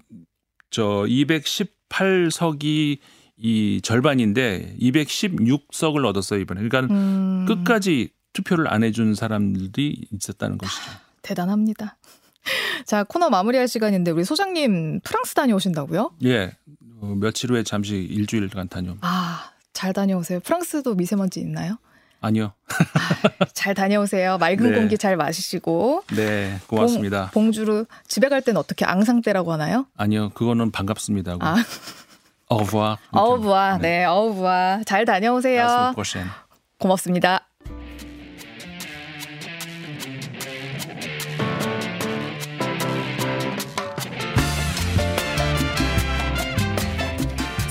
[0.74, 2.98] 저 218석이
[3.38, 6.68] 이 절반인데 216석을 얻었어요 이번에.
[6.68, 10.82] 그러니까 음, 끝까지 투표를 안 해준 사람들이 있었다는 것이죠.
[11.22, 11.98] 대단합니다.
[12.86, 16.16] 자 코너 마무리할 시간인데 우리 소장님 프랑스 다녀오신다고요?
[16.24, 16.58] 예.
[17.02, 18.96] 어, 며칠 후에 잠시 일주일간 다녀.
[19.02, 20.40] 아, 잘 다녀오세요.
[20.40, 21.78] 프랑스도 미세먼지 있나요?
[22.24, 22.54] 아니요.
[23.54, 24.38] 잘 다녀오세요.
[24.38, 24.78] 맑은 네.
[24.78, 26.04] 공기 잘 마시고.
[26.16, 27.30] 네, 고맙습니다.
[27.34, 29.88] 봉, 봉주르 집에 갈 때는 어떻게 앙상떼라고 하나요?
[29.98, 31.36] 아니요, 그거는 반갑습니다.
[31.42, 31.56] 아.
[32.48, 32.98] 어부와.
[33.12, 33.80] 어우부아.
[33.80, 34.84] 네, 어우부아.
[34.86, 35.94] 잘 다녀오세요.
[36.78, 37.46] 고맙습니다.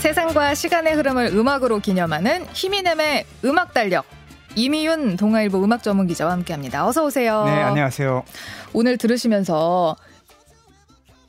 [0.01, 4.05] 세상과 시간의 흐름을 음악으로 기념하는 힘이nem의 음악 달력.
[4.55, 6.87] 이미윤 동아일보 음악 전문 기자와 함께합니다.
[6.87, 7.45] 어서 오세요.
[7.45, 8.23] 네, 안녕하세요.
[8.75, 9.97] 오늘 들으시면서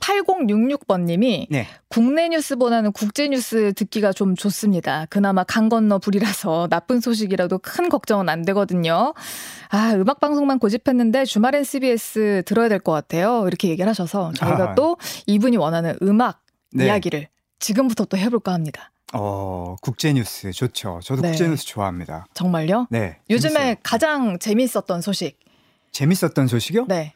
[0.00, 1.66] 8066번님이 네.
[1.88, 5.06] 국내 뉴스보다는 국제 뉴스 듣기가 좀 좋습니다.
[5.08, 9.14] 그나마 강 건너 불이라서 나쁜 소식이라도 큰 걱정은 안 되거든요.
[9.70, 13.44] 아, 음악 방송만 고집했는데 주말엔 CBS 들어야 될 것 같아요.
[13.46, 14.74] 이렇게 얘기를 하셔서 저희가 아.
[14.74, 16.42] 또 이분이 원하는 음악
[16.74, 16.84] 네.
[16.84, 18.90] 이야기를 지금부터 또 해볼까 합니다.
[19.12, 21.00] 어, 국제뉴스 좋죠.
[21.04, 21.30] 저도 네.
[21.30, 22.26] 국제뉴스 좋아합니다.
[22.34, 22.86] 정말요?
[22.90, 23.18] 네.
[23.30, 23.74] 요즘에 재밌어요.
[23.82, 25.38] 가장 재미있었던 소식.
[25.92, 26.86] 재밌었던 소식이요?
[26.88, 27.12] 네.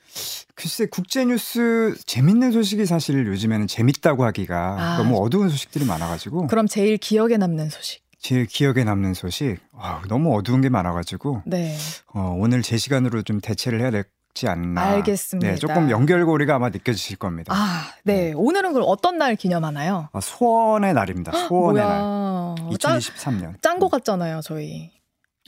[0.55, 4.97] 글쎄 국제뉴스 재밌는 소식이 사실 요즘에는 재밌다고 하기가 아.
[4.99, 8.03] 너무 어두운 소식들이 많아가지고 그럼 제일 기억에 남는 소식.
[8.21, 11.77] 제일 기억에 남는 소식 와, 너무 어두운 게 많아가지고 네.
[12.13, 13.91] 어, 오늘 제 시간으로 좀 대체를 해야
[14.35, 14.83] 되지 않나.
[14.83, 15.49] 알겠습니다.
[15.51, 17.53] 네, 조금 연결고리가 아마 느껴지실 겁니다.
[17.55, 18.33] 아, 네.
[18.35, 20.09] 오늘은 그럼 어떤 날 기념하나요?
[20.13, 21.33] 아, 소원의 날입니다.
[21.33, 21.99] 소원의 날.
[22.01, 22.55] 뭐야.
[22.79, 23.61] 짠, 2023년.
[23.63, 24.91] 짠 거 같잖아요, 저희.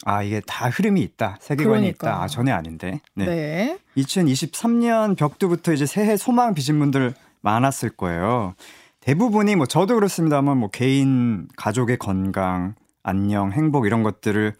[0.06, 2.08] 아 이게 다 흐름이 있다, 세계관이 그러니까.
[2.08, 2.22] 있다.
[2.22, 3.00] 아 전혀 아닌데.
[3.14, 3.26] 네.
[3.26, 3.78] 네.
[3.98, 7.12] 2023년 벽두부터 이제 새해 소망 비신 분들
[7.42, 8.54] 많았을 거예요.
[9.00, 14.54] 대부분이 뭐 저도 그렇습니다만 뭐 개인 가족의 건강, 안녕, 행복 이런 것들을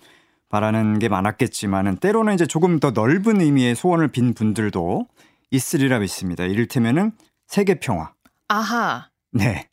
[0.51, 5.07] 바라는 게 많았겠지만은 때로는 이제 조금 더 넓은 의미의 소원을 빈 분들도
[5.51, 6.45] 있으리라 믿습니다.
[6.45, 7.13] 이를테면은
[7.47, 8.13] 세계 평화.
[8.49, 9.09] 아하.
[9.33, 9.69] 네.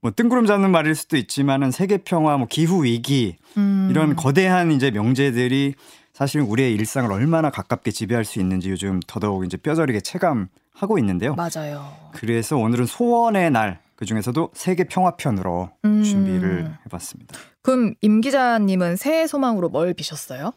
[0.00, 3.88] 뭐 뜬구름 잡는 말일 수도 있지만은 세계 평화, 뭐 기후 위기 음.
[3.90, 5.74] 이런 거대한 이제 명제들이
[6.12, 11.34] 사실 우리의 일상을 얼마나 가깝게 지배할 수 있는지 요즘 더더욱 이제 뼈저리게 체감하고 있는데요.
[11.34, 11.92] 맞아요.
[12.12, 16.02] 그래서 오늘은 소원의 날, 그 중에서도 세계 평화편으로 음.
[16.02, 17.36] 준비를 해봤습니다.
[17.62, 20.52] 그럼 임 기자님은 새해 소망으로 뭘 비셨어요?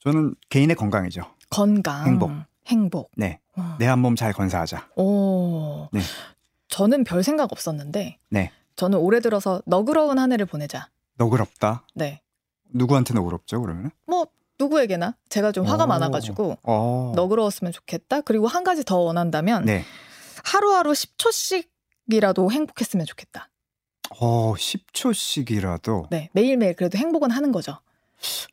[0.00, 1.22] 저는 개인의 건강이죠.
[1.50, 2.06] 건강.
[2.06, 2.30] 행복.
[2.66, 3.10] 행복.
[3.16, 3.40] 네.
[3.56, 3.76] 어.
[3.78, 4.88] 내한 몸 잘 건사하자.
[4.96, 5.88] 오.
[5.92, 6.00] 네.
[6.68, 8.18] 저는 별 생각 없었는데.
[8.30, 8.52] 네.
[8.76, 10.88] 저는 올해 들어서 너그러운 한 해를 보내자.
[11.18, 11.84] 너그럽다.
[11.94, 12.22] 네.
[12.72, 13.90] 누구한테 너그럽죠, 그러면?
[14.06, 14.26] 뭐
[14.58, 15.86] 누구에게나 제가 좀 화가 오.
[15.88, 17.12] 많아가지고 어.
[17.16, 18.22] 너그러웠으면 좋겠다.
[18.22, 19.84] 그리고 한 가지 더 원한다면 네.
[20.44, 21.68] 하루하루 10초씩
[22.08, 23.48] 이라도 행복했으면 좋겠다.
[24.20, 26.08] 어, 10초씩이라도.
[26.10, 27.78] 네, 매일매일 그래도 행복은 하는 거죠.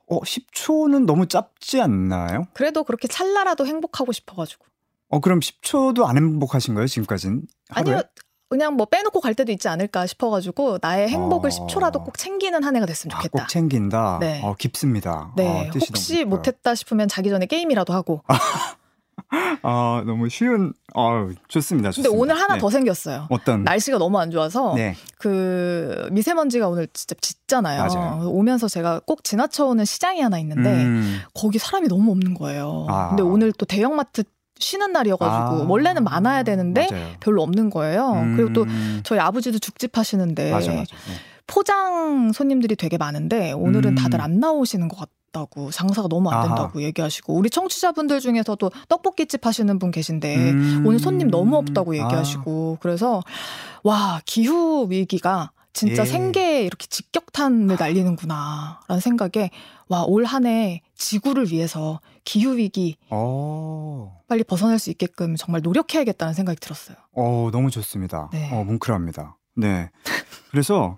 [0.07, 2.45] 어, 10초는 너무 짧지 않나요?
[2.53, 4.65] 그래도 그렇게 찰나라도 행복하고 싶어가지고.
[5.09, 7.43] 어, 그럼 10초도 안 행복하신 거예요, 지금까지는?
[7.69, 7.93] 하루에?
[7.93, 8.03] 아니요,
[8.49, 11.67] 그냥 뭐 빼놓고 갈 때도 있지 않을까 싶어가지고 나의 행복을 어.
[11.67, 13.43] 10초라도 꼭 챙기는 한 해가 됐으면 아, 좋겠다.
[13.43, 14.17] 꼭 챙긴다.
[14.21, 14.41] 네.
[14.43, 15.33] 어, 깊습니다.
[15.35, 16.25] 네, 어, 혹시.
[16.25, 18.23] 못했다 싶으면 자기 전에 게임이라도 하고.
[19.61, 20.73] 아, 너무 쉬운.
[20.95, 21.89] 어, 좋습니다.
[21.89, 22.21] 근데 좋습니다.
[22.21, 22.59] 오늘 하나 네.
[22.59, 23.27] 더 생겼어요.
[23.29, 23.63] 어떤?
[23.63, 24.95] 날씨가 너무 안 좋아서 네.
[25.17, 27.85] 그 미세먼지가 오늘 진짜 짙잖아요.
[27.85, 28.29] 맞아요.
[28.29, 32.87] 오면서 제가 꼭 지나쳐오는 시장이 하나 있는데 음, 거기 사람이 너무 없는 거예요.
[32.89, 33.09] 아.
[33.09, 34.23] 근데 오늘 또 대형마트
[34.57, 37.07] 쉬는 날이어가지고 아, 원래는 많아야 되는데 맞아요.
[37.19, 38.25] 별로 없는 거예요.
[38.35, 40.83] 그리고 또 음, 저희 아버지도 죽집 하시는데 맞아, 맞아.
[41.07, 41.13] 네.
[41.47, 43.95] 포장 손님들이 되게 많은데 오늘은 음.
[43.95, 46.47] 다들 안 나오시는 것 같 다고 장사가 너무 안 아하.
[46.47, 50.83] 된다고 얘기하시고 우리 청취자분들 중에서도 떡볶이집 하시는 분 계신데 음.
[50.85, 53.21] 오늘 손님 너무 없다고 얘기하시고 그래서
[53.83, 56.05] 와 기후 위기가 진짜 예.
[56.05, 59.49] 생계에 이렇게 직격탄을 날리는구나라는 생각에
[59.87, 65.61] 와 올 한 해 지구를 위해서 기후 위기 아, 어, 빨리 벗어날 수 있게끔 정말
[65.61, 66.97] 노력해야겠다는 생각이 들었어요.
[67.13, 68.29] 어, 너무 좋습니다.
[68.33, 68.49] 네.
[68.51, 69.37] 어, 뭉클합니다.
[69.55, 69.89] 네.
[70.51, 70.97] 그래서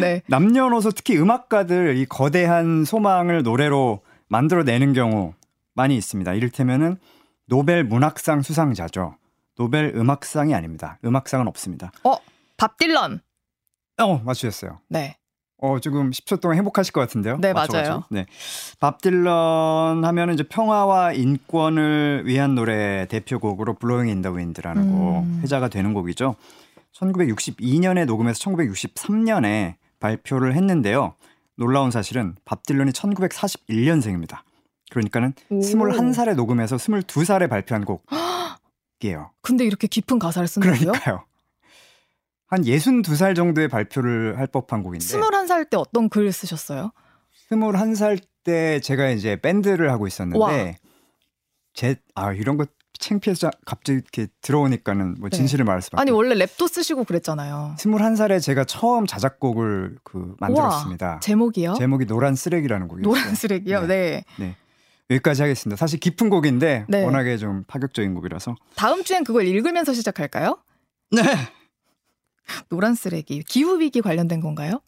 [0.00, 0.22] 네.
[0.26, 5.34] 남녀노소 특히 음악가들 이 거대한 소망을 노래로 만들어내는 경우
[5.74, 6.32] 많이 있습니다.
[6.34, 6.96] 이를테면은
[7.46, 9.16] 노벨 문학상 수상자죠.
[9.56, 10.98] 노벨 음악상이 아닙니다.
[11.04, 11.90] 음악상은 없습니다.
[12.56, 13.20] 밥 딜런.
[14.00, 14.80] 어, 맞추셨어요.
[14.88, 15.16] 네.
[15.60, 17.38] 어, 지금 10초 동안 행복하실 것 같은데요?
[17.38, 17.88] 네, 맞춰가지고.
[17.90, 18.04] 맞아요.
[18.10, 18.26] 네.
[18.78, 24.92] 밥 딜런 하면은 이제 평화와 인권을 위한 노래 대표곡으로 Blowin' in the Wind라는 음.
[24.92, 26.36] 곡 회자가 되는 곡이죠.
[26.98, 31.14] 1962년에 녹음해서 1963년에 발표를 했는데요.
[31.56, 34.40] 놀라운 사실은 밥 딜런이 1941년생입니다.
[34.90, 35.60] 그러니까는 오.
[35.60, 39.32] 21살에 녹음해서 22살에 발표한 곡이에요.
[39.42, 40.78] 근데 이렇게 깊은 가사를 쓴다고요?
[40.92, 41.24] 그러니까요.
[42.46, 46.92] 한 62살 정도의 발표를 할 법한 곡인데 21살 때 어떤 글 쓰셨어요?
[47.50, 50.08] 21살 때 제가 이제 밴드를 하고 와.
[50.08, 50.78] 있었는데
[51.74, 52.64] 제 아 이런 거
[52.98, 55.36] 창피해서 갑자기 이렇게 들어오니까는 뭐 네.
[55.36, 56.00] 진실을 말할 수밖에.
[56.00, 57.76] 아니 원래 랩도 쓰시고 그랬잖아요.
[57.78, 61.20] 21살에 제가 처음 자작곡을 그 만들었습니다.
[61.20, 61.74] 제목이요?
[61.78, 63.14] 제목이 노란 쓰레기라는 곡이었어요.
[63.14, 63.86] 노란 쓰레기요.
[63.86, 64.24] 네.
[64.38, 64.56] 네.
[65.10, 65.76] 여기까지 하겠습니다.
[65.76, 67.04] 사실 깊은 곡인데 네.
[67.04, 68.56] 워낙에 좀 파격적인 곡이라서.
[68.74, 70.58] 다음 주엔 그걸 읽으면서 시작할까요?
[71.10, 71.22] 네.
[72.68, 74.80] 노란 쓰레기 기후 위기 관련된 건가요?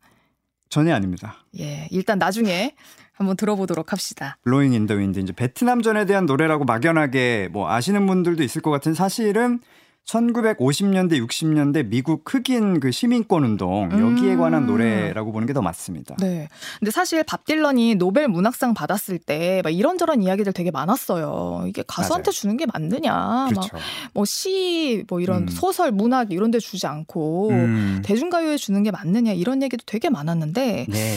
[0.70, 1.34] 전혀 아닙니다.
[1.58, 2.74] 예, 일단 나중에
[3.12, 4.38] 한번 들어보도록 합시다.
[4.44, 8.94] Blowin' in the Wind 이제 베트남전에 대한 노래라고 막연하게 뭐 아시는 분들도 있을 것 같은
[8.94, 9.60] 사실은
[10.06, 14.38] 1950년대 60년대 미국 흑인 그 시민권 운동 여기에 음.
[14.40, 16.16] 관한 노래라고 보는 게 더 맞습니다.
[16.20, 16.48] 네.
[16.78, 21.64] 근데 사실 밥 딜런이 노벨 문학상 받았을 때 막 이런저런 이야기들 되게 많았어요.
[21.68, 22.32] 이게 가수한테 맞아요.
[22.32, 23.46] 주는 게 맞느냐.
[23.50, 23.76] 그렇죠.
[24.14, 25.48] 막뭐 시, 뭐 이런 음.
[25.48, 28.02] 소설, 문학 이런 데 주지 않고 음.
[28.04, 31.16] 대중가요에 주는 게 맞느냐 이런 얘기도 되게 많았는데 네.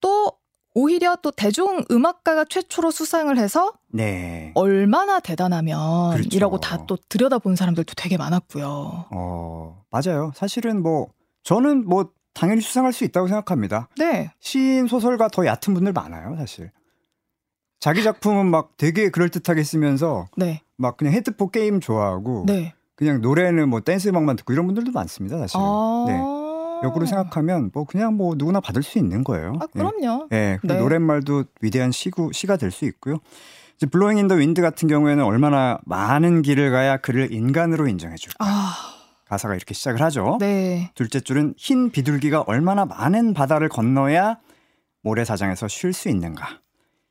[0.00, 0.32] 또
[0.74, 4.52] 오히려 또 대중 음악가가 최초로 수상을 해서 네.
[4.54, 6.28] 얼마나 대단하면 그렇죠.
[6.32, 9.06] 이라고 다 또 들여다본 사람들도 되게 많았고요.
[9.10, 10.32] 어, 맞아요.
[10.34, 11.08] 사실은 뭐
[11.42, 13.88] 저는 뭐 당연히 수상할 수 있다고 생각합니다.
[13.98, 14.32] 네.
[14.40, 16.70] 시인 소설가 더 얕은 분들 많아요, 사실.
[17.78, 20.62] 자기 작품은 막 되게 그럴듯하게 쓰면서 네.
[20.78, 22.72] 막 그냥 핸드폰 게임 좋아하고 네.
[22.94, 25.58] 그냥 노래는 뭐 댄스 음악만 듣고 이런 분들도 많습니다, 사실.
[25.60, 26.04] 아.
[26.08, 26.41] 네.
[26.82, 29.54] 역으로 생각하면 뭐 그냥 뭐 누구나 받을 수 있는 거예요.
[29.60, 30.28] 아, 그럼요.
[30.32, 30.36] 예.
[30.36, 30.58] 예.
[30.62, 30.78] 네.
[30.78, 33.16] 노랫말도 위대한 시구 시가 될 수 있고요.
[33.76, 38.36] 이제 Blowin' in the Wind 같은 경우에는 얼마나 많은 길을 가야 그를 인간으로 인정해 줄까.
[38.44, 38.74] 아,
[39.28, 40.36] 가사가 이렇게 시작을 하죠.
[40.40, 40.90] 네.
[40.94, 44.38] 둘째 줄은 흰 비둘기가 얼마나 많은 바다를 건너야
[45.02, 46.46] 모래사장에서 쉴 수 있는가.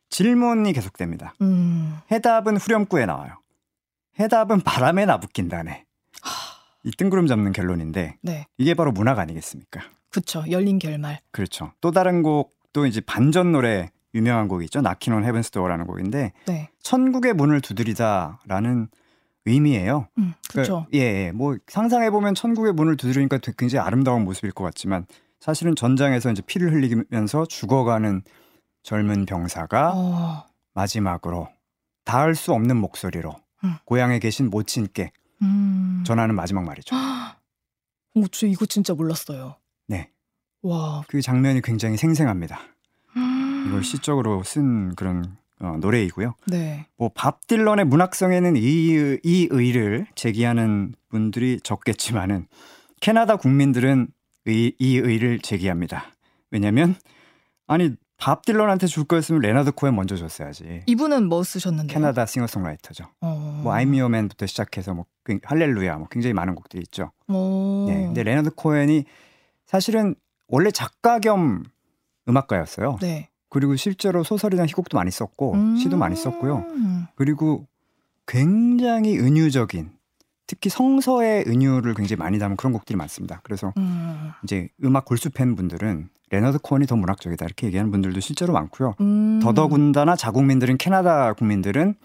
[0.09, 1.33] 질문이 계속됩니다.
[1.41, 1.97] 음.
[2.11, 3.33] 해답은 후렴구에 나와요.
[4.19, 5.85] 해답은 바람에 나부낀다네.
[6.83, 8.47] 이 뜬구름 잡는 결론인데 네.
[8.57, 9.81] 이게 바로 문학 아니겠습니까?
[10.09, 10.43] 그쵸.
[10.49, 11.19] 열린 결말.
[11.31, 11.71] 그렇죠.
[11.81, 14.81] 또 다른 곡도 이제 반전 노래 유명한 곡이 있죠.
[14.81, 16.69] 나킨 온 헤븐스 도어라는 곡인데 네.
[16.81, 18.89] 천국의 문을 두드리다라는
[19.45, 20.07] 의미예요.
[20.17, 20.85] 음, 그쵸.
[20.91, 21.31] 그, 예, 예.
[21.31, 25.05] 뭐 상상해 보면 천국의 문을 두드리니까 굉장히 아름다운 모습일 것 같지만
[25.39, 28.21] 사실은 전장에서 이제 피를 흘리면서 죽어가는
[28.83, 30.45] 젊은 병사가 어.
[30.73, 31.47] 마지막으로
[32.05, 33.75] 닿을 수 없는 목소리로 음.
[33.85, 35.11] 고향에 계신 모친께
[35.41, 36.03] 음.
[36.05, 36.95] 전하는 마지막 말이죠.
[36.95, 39.55] 어, 저 이거 진짜 몰랐어요.
[39.87, 40.09] 네.
[40.61, 41.03] 와.
[41.07, 42.59] 그 장면이 굉장히 생생합니다.
[43.15, 43.65] 음.
[43.67, 46.35] 이걸 시적으로 쓴 그런 어, 노래이고요.
[46.47, 46.87] 네.
[46.97, 52.47] 뭐밥 딜런의 문학성에는 이, 이 의를 제기하는 분들이 적겠지만은
[52.99, 54.07] 캐나다 국민들은
[54.45, 56.11] 이의, 이의를 제기합니다.
[56.49, 56.95] 왜냐면
[57.67, 60.83] 아니 밥 딜런한테 줄 거였으면 레나드 코엔 먼저 줬어야지.
[60.85, 61.91] 이분은 뭐 쓰셨는데요?
[61.91, 63.05] 캐나다 싱어송라이터죠.
[63.21, 63.61] 어.
[63.63, 67.11] 뭐 I'm Your Man부터 시작해서 뭐 굉- 할렐루야 뭐 굉장히 많은 곡들이 있죠.
[67.27, 67.85] 어.
[67.89, 67.95] 네.
[68.05, 69.05] 근데 레나드 코엔이
[69.65, 70.13] 사실은
[70.47, 71.63] 원래 작가 겸
[72.29, 72.99] 음악가였어요.
[73.01, 73.29] 네.
[73.49, 75.75] 그리고 실제로 소설이나 희곡도 많이 썼고 음.
[75.77, 76.65] 시도 많이 썼고요.
[77.15, 77.65] 그리고
[78.27, 79.89] 굉장히 은유적인
[80.45, 83.41] 특히 성서의 은유를 굉장히 많이 담은 그런 곡들이 많습니다.
[83.43, 84.31] 그래서 음.
[84.43, 88.95] 이제 음악 골수 팬분들은 레너드 코언이 더 문학적이다 이렇게 얘기하는 분들도 실제로 많고요.
[89.01, 89.39] 음.
[89.43, 91.95] 더더군다나 자국민들은 캐나다 국민들은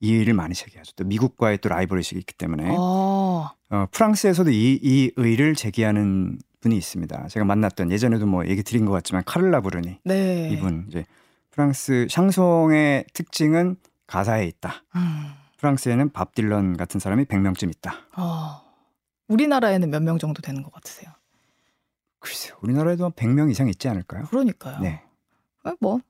[0.00, 0.92] 이의를 많이 제기하죠.
[0.96, 3.52] 또 미국과의 또 라이벌 의식이 있기 때문에 아.
[3.70, 7.28] 어, 프랑스에서도 이, 이의를 제기하는 분이 있습니다.
[7.28, 10.50] 제가 만났던 예전에도 뭐 얘기 드린 것 같지만 카를라 브루니 네.
[10.52, 11.04] 이분 이제
[11.50, 14.82] 프랑스 샹송의 특징은 가사에 있다.
[14.96, 15.32] 음.
[15.58, 17.94] 프랑스에는 밥 딜런 같은 사람이 100명쯤 있다.
[18.16, 18.62] 어.
[19.28, 21.10] 우리나라에는 몇 명 정도 되는 것 같으세요?
[22.26, 22.54] 글쎄요.
[22.60, 24.24] 우리나라에도 한 100명 이상 있지 않을까요?
[24.24, 24.80] 그러니까요.
[24.80, 25.00] 네.
[25.64, 26.00] 어, 뭐,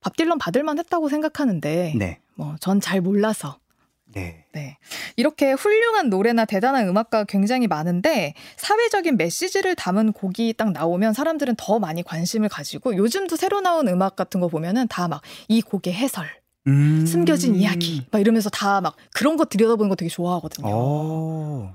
[0.00, 2.20] 밥 딜런 받을만 했다고 생각하는데, 네.
[2.34, 3.58] 뭐, 전 잘 몰라서.
[4.04, 4.44] 네.
[4.52, 4.76] 네.
[5.16, 11.78] 이렇게 훌륭한 노래나 대단한 음악가가 굉장히 많은데, 사회적인 메시지를 담은 곡이 딱 나오면 사람들은 더
[11.78, 16.26] 많이 관심을 가지고, 요즘도 새로 나온 음악 같은 거 보면은 다 막 이 곡의 해설,
[16.66, 17.04] 음.
[17.06, 20.66] 숨겨진 이야기, 막 이러면서 다 막 그런 거 들여다보는 거 되게 좋아하거든요.
[20.70, 21.74] 어.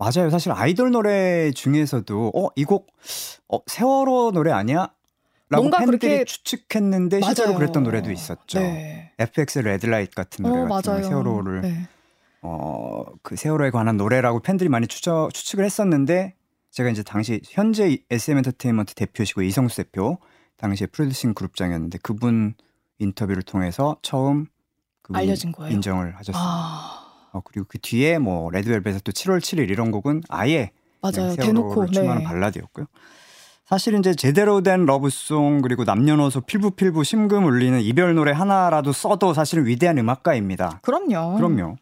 [0.00, 0.30] 맞아요.
[0.30, 2.88] 사실 아이돌 노래 중에서도 어, 이 곡
[3.48, 4.88] 어, 세월호 노래 아니야?
[5.50, 7.58] 라고 뭔가 팬들이 그렇게- 추측했는데 실제로 맞아요.
[7.58, 8.58] 그랬던 노래도 있었죠.
[8.60, 9.12] 네.
[9.18, 11.04] FX 레드라이트 같은 노래 어, 같은 맞아요.
[11.04, 11.88] 세월호를 네.
[12.42, 16.34] 어, 그 세월호에 관한 노래라고 팬들이 많이 추적, 추측을 했었는데
[16.70, 20.18] 제가 이제 당시 현재 SM 엔터테인먼트 대표시고 이성수 대표
[20.56, 22.54] 당시에 프로듀싱 그룹장이었는데 그분
[23.00, 24.46] 인터뷰를 통해서 처음
[25.12, 25.72] 알려진 거예요?
[25.74, 26.38] 인정을 하셨습니다.
[26.40, 26.99] 아,
[27.32, 30.70] 어, 그리고 그 뒤에 뭐 레드벨벳의 또 7월 7일 이런 곡은 아예
[31.02, 31.34] 맞아요.
[31.36, 31.86] 대놓고.
[31.86, 32.24] 추모하는 네.
[32.24, 32.86] 발라드였고요.
[33.64, 39.66] 사실 이제 제대로 된 러브송 그리고 남녀노소 필부필부 심금 울리는 이별 노래 하나라도 써도 사실은
[39.66, 40.80] 위대한 음악가입니다.
[40.82, 41.36] 그럼요.
[41.36, 41.76] 그럼요.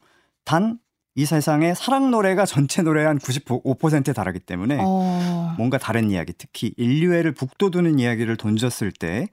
[0.44, 0.78] 단
[1.18, 6.72] 이 세상에 사랑 노래가 전체 노래의 한 95%에 달하기 때문에 어, 뭔가 다른 이야기, 특히
[6.76, 9.26] 인류애를 북돋우는 이야기를 던졌을 때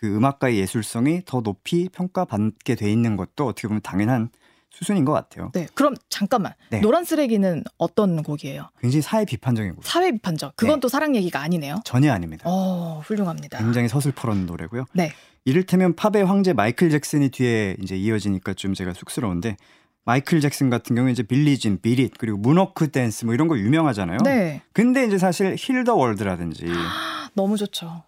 [0.00, 4.30] 그 음악가의 예술성이 더 높이 평가받게 돼 있는 것도 어떻게 보면 당연한
[4.70, 5.50] 수순인 것 같아요.
[5.52, 5.66] 네.
[5.74, 6.54] 그럼 잠깐만.
[6.70, 6.80] 네.
[6.80, 8.68] 노란 쓰레기는 어떤 곡이에요?
[8.80, 9.84] 굉장히 사회 비판적인 곡.
[9.84, 10.56] 사회 비판적.
[10.56, 10.80] 그건 네.
[10.80, 11.80] 또 사랑 얘기가 아니네요.
[11.84, 12.44] 전혀 아닙니다.
[12.46, 13.58] 어, 훌륭합니다.
[13.58, 14.86] 굉장히 서슬퍼런 노래고요.
[14.92, 15.12] 네.
[15.44, 19.56] 이를테면 팝의 황제 마이클 잭슨이 뒤에 이제 이어지니까 좀 제가 쑥스러운데
[20.04, 23.58] 마이클 잭슨 같은 경우에 이제 Billie Jean, Beat It 그리고 문워크 댄스 뭐 이런 거
[23.58, 24.18] 유명하잖아요.
[24.24, 24.62] 네.
[24.72, 26.66] 근데 이제 사실 Heal the World라든지
[27.34, 28.02] 너무 좋죠.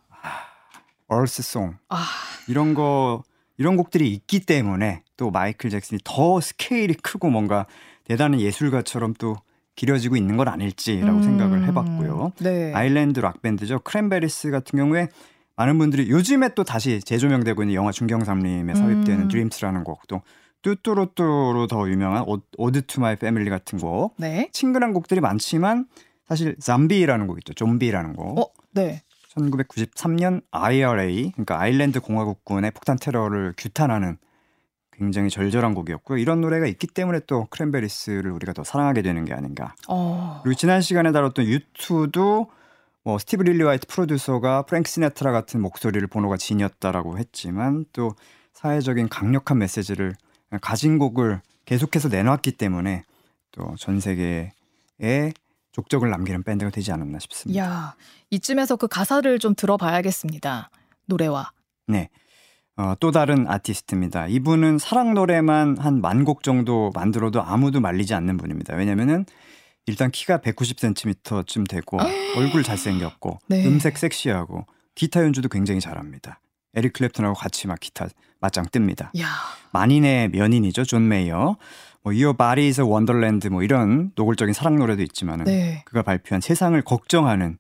[1.09, 2.07] Earth Song 아,
[2.48, 3.22] 이런 거
[3.59, 7.67] 이런 곡들이 있기 때문에 또 마이클 잭슨이 더 스케일이 크고 뭔가
[8.05, 9.37] 대단한 예술가처럼 또
[9.75, 12.33] 기려지고 있는 건 아닐지라고 음, 생각을 해봤고요.
[12.41, 12.73] 네.
[12.75, 13.81] 아일랜드 락 밴드죠.
[13.81, 15.09] 크랜베리스 같은 경우에
[15.57, 19.29] 많은 분들이 요즘에 또 다시 재조명되고 있는 영화 중경삼림에 삽입되는 음.
[19.29, 20.22] Dreams라는 곡도
[20.62, 22.24] 뚜뚜루뚜로 더 유명한
[22.57, 24.49] Ode to My Family 같은 곡 네.
[24.53, 25.87] 친근한 곡들이 많지만
[26.29, 27.53] 사실 Zombie라는 곡 있죠.
[27.53, 28.39] 좀비라는 곡.
[28.39, 29.03] 어, 네.
[29.35, 34.18] 1993년 IRA 그러니까 아일랜드 공화국군의 폭탄 테러를 규탄하는
[34.93, 36.18] 굉장히 절절한 곡이었고요.
[36.18, 39.74] 이런 노래가 있기 때문에 또 크랜베리스를 우리가 더 사랑하게 되는 게 아닌가.
[39.89, 40.41] 어.
[40.43, 42.51] 그리고 지난 시간에 다뤘던 유투도
[43.05, 48.14] 뭐 스티브 릴리화이트 프로듀서가 프랭크 시네트라 같은 목소리를 보노가 지녔다라고 했지만 또
[48.53, 50.14] 사회적인 강력한 메시지를
[50.61, 53.05] 가진 곡을 계속해서 내놨기 때문에
[53.51, 54.53] 또 전 세계에
[55.73, 57.62] 족적을 남기는 밴드가 되지 않았나 싶습니다.
[57.64, 57.95] 야,
[58.31, 60.70] 이쯤에서 그 가사를 좀 들어봐야겠습니다.
[61.07, 61.53] 노래와.
[61.89, 62.09] 네.
[62.77, 64.29] 어, 또 다른 아티스트입니다.
[64.29, 68.75] 이분은 사랑 노래만 한 만 곡 정도 만들어도 아무도 말리지 않는 분입니다.
[68.77, 69.27] 왜냐면은
[69.87, 71.99] 일단 키가 190cm쯤 되고
[72.37, 73.66] 얼굴 잘생겼고 네.
[73.66, 76.41] 음색 섹시하고 기타 연주도 굉장히 잘합니다.
[76.75, 78.07] 에릭 클랩튼하고 같이 막 기타
[78.41, 79.11] 맞짱 뜹니다.
[79.20, 79.29] 야.
[79.73, 80.85] 만인의 연인이죠.
[80.85, 81.57] 존 메이어.
[82.03, 85.82] 뭐 Your Body is a Wonderland 뭐 이런 노골적인 사랑 노래도 있지만은 네.
[85.86, 87.59] 그가 발표한 세상을 걱정하는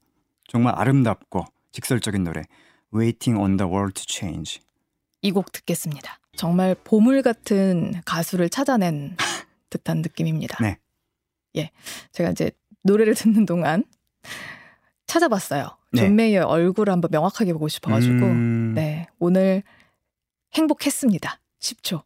[0.48, 2.42] 정말 아름답고 직설적인 노래
[2.94, 4.60] Waiting on the World to Change.
[5.22, 6.18] 이 곡 듣겠습니다.
[6.36, 9.16] 정말 보물 같은 가수를 찾아낸
[9.70, 10.58] 듯한 느낌입니다.
[10.62, 10.78] 네.
[11.56, 11.70] 예.
[12.12, 12.50] 제가 이제
[12.82, 13.84] 노래를 듣는 동안
[15.06, 15.68] 찾아봤어요.
[15.92, 16.00] 네.
[16.00, 18.14] 존 메이어의 얼굴을 한번 명확하게 보고 싶어가지고.
[18.14, 19.06] 음, 네.
[19.18, 19.62] 오늘
[20.54, 21.40] 행복했습니다.
[21.60, 22.02] 10초.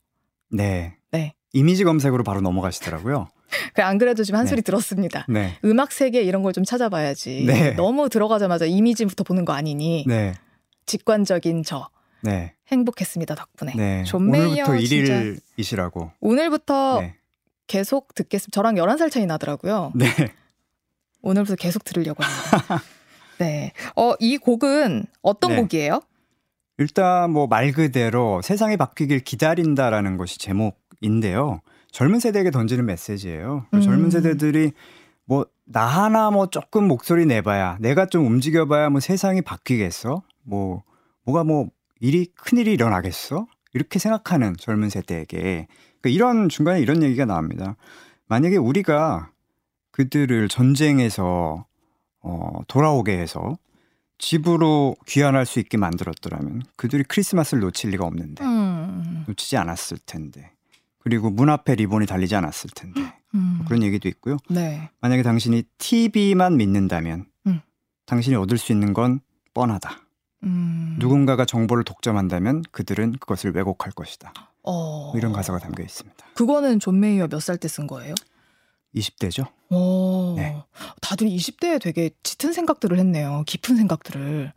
[0.51, 0.97] 네.
[1.11, 1.35] 네.
[1.57, 3.29] 이미지 검색으로 바로 넘어가시더라고요.
[3.75, 4.51] 그안 그래도 지금 한 네.
[4.51, 5.25] 소리 들었습니다.
[5.29, 5.57] 네.
[5.65, 7.45] 음악 세계 이런 걸 좀 찾아봐야지.
[7.47, 7.71] 네.
[7.73, 10.05] 너무 들어가자마자 이미지부터 보는 거 아니니.
[10.07, 10.35] 네.
[10.87, 11.89] 직관적인 저
[12.23, 12.55] 네.
[12.69, 13.73] 행복했습니다 덕분에.
[13.77, 14.05] 네.
[14.05, 15.21] 존 메이어 오늘부터 진짜- 어.
[15.59, 16.11] 1일이시라고.
[16.21, 17.15] 오늘부터 네.
[17.67, 18.55] 계속 듣겠습니다.
[18.55, 19.93] 저랑 11살 차이 나더라고요.
[19.95, 20.07] 네.
[21.23, 22.83] 오늘부터 계속 들으려고 합니다.
[23.39, 23.73] 네.
[23.97, 25.57] 어, 이 곡은 어떤 네.
[25.57, 26.01] 곡이에요?
[26.79, 31.61] 일단 뭐 말 그대로 세상이 바뀌길 기다린다라는 것이 제목 인데요.
[31.91, 33.67] 젊은 세대에게 던지는 메시지예요.
[33.73, 33.81] 음.
[33.81, 34.73] 젊은 세대들이
[35.25, 40.23] 뭐 나 하나 뭐 조금 목소리 내봐야 내가 좀 움직여봐야 뭐 세상이 바뀌겠어?
[40.43, 40.83] 뭐
[41.25, 41.69] 뭐가 뭐
[42.01, 43.47] 일이 큰 일이 일어나겠어?
[43.75, 45.67] 이렇게 생각하는 젊은 세대에게
[46.01, 47.77] 그러니까 이런 중간에 이런 얘기가 나옵니다.
[48.29, 49.31] 만약에 우리가
[49.91, 51.67] 그들을 전쟁에서
[52.21, 53.59] 어, 돌아오게 해서
[54.19, 59.25] 집으로 귀환할 수 있게 만들었더라면 그들이 크리스마스를 놓칠 리가 없는데 음.
[59.27, 60.53] 놓치지 않았을 텐데
[61.07, 63.01] 그리고 문 앞에 리본이 달리지 않았을 텐데
[63.37, 63.61] 음.
[63.69, 64.39] 그런 얘기도 있고요.
[64.51, 64.91] 네.
[65.01, 67.61] 만약에 당신이 TV만 믿는다면 음.
[68.07, 69.21] 당신이 얻을 수 있는 건
[69.55, 70.01] 뻔하다.
[70.43, 70.97] 음.
[70.99, 74.33] 누군가가 정보를 독점한다면 그들은 그것을 왜곡할 것이다.
[74.65, 75.11] 어.
[75.13, 76.27] 뭐 이런 가사가 담겨 있습니다.
[76.35, 78.13] 그거는 존 메이어 몇 살 때 쓴 거예요?
[78.97, 79.47] 20대죠?
[79.71, 80.35] 오.
[80.37, 80.57] 네.
[81.03, 83.45] 다들 20대에 되게 짙은 생각들을 했네요.
[83.47, 84.53] 깊은 생각들을.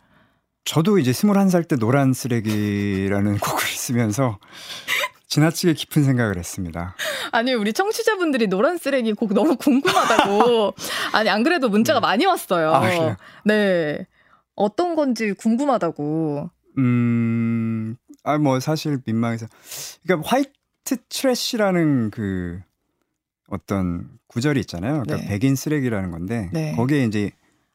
[0.65, 4.39] 저도 이제 21살 때 노란 쓰레기라는 곡을 쓰면서
[5.29, 6.95] 지나치게 깊은 생각을 했습니다.
[7.31, 10.73] 아니 우리 청취자분들이 노란 쓰레기 곡 너무 궁금하다고.
[11.13, 12.73] 아니 안 그래도 문자가 많이 왔어요.
[12.73, 13.15] 아, 그래요?
[13.45, 14.05] 네.
[14.55, 16.49] 어떤 건지 궁금하다고.
[16.77, 19.47] 음, 아, 뭐, 사실 민망해서.
[20.03, 22.59] 그러니까, white trash라는 그
[23.47, 25.03] 어떤 구절이 있잖아요.
[25.03, 25.27] 그러니까 네.
[25.27, 26.75] 백인 쓰레기라는 건데, 네.
[26.75, 27.31] 거기에 이제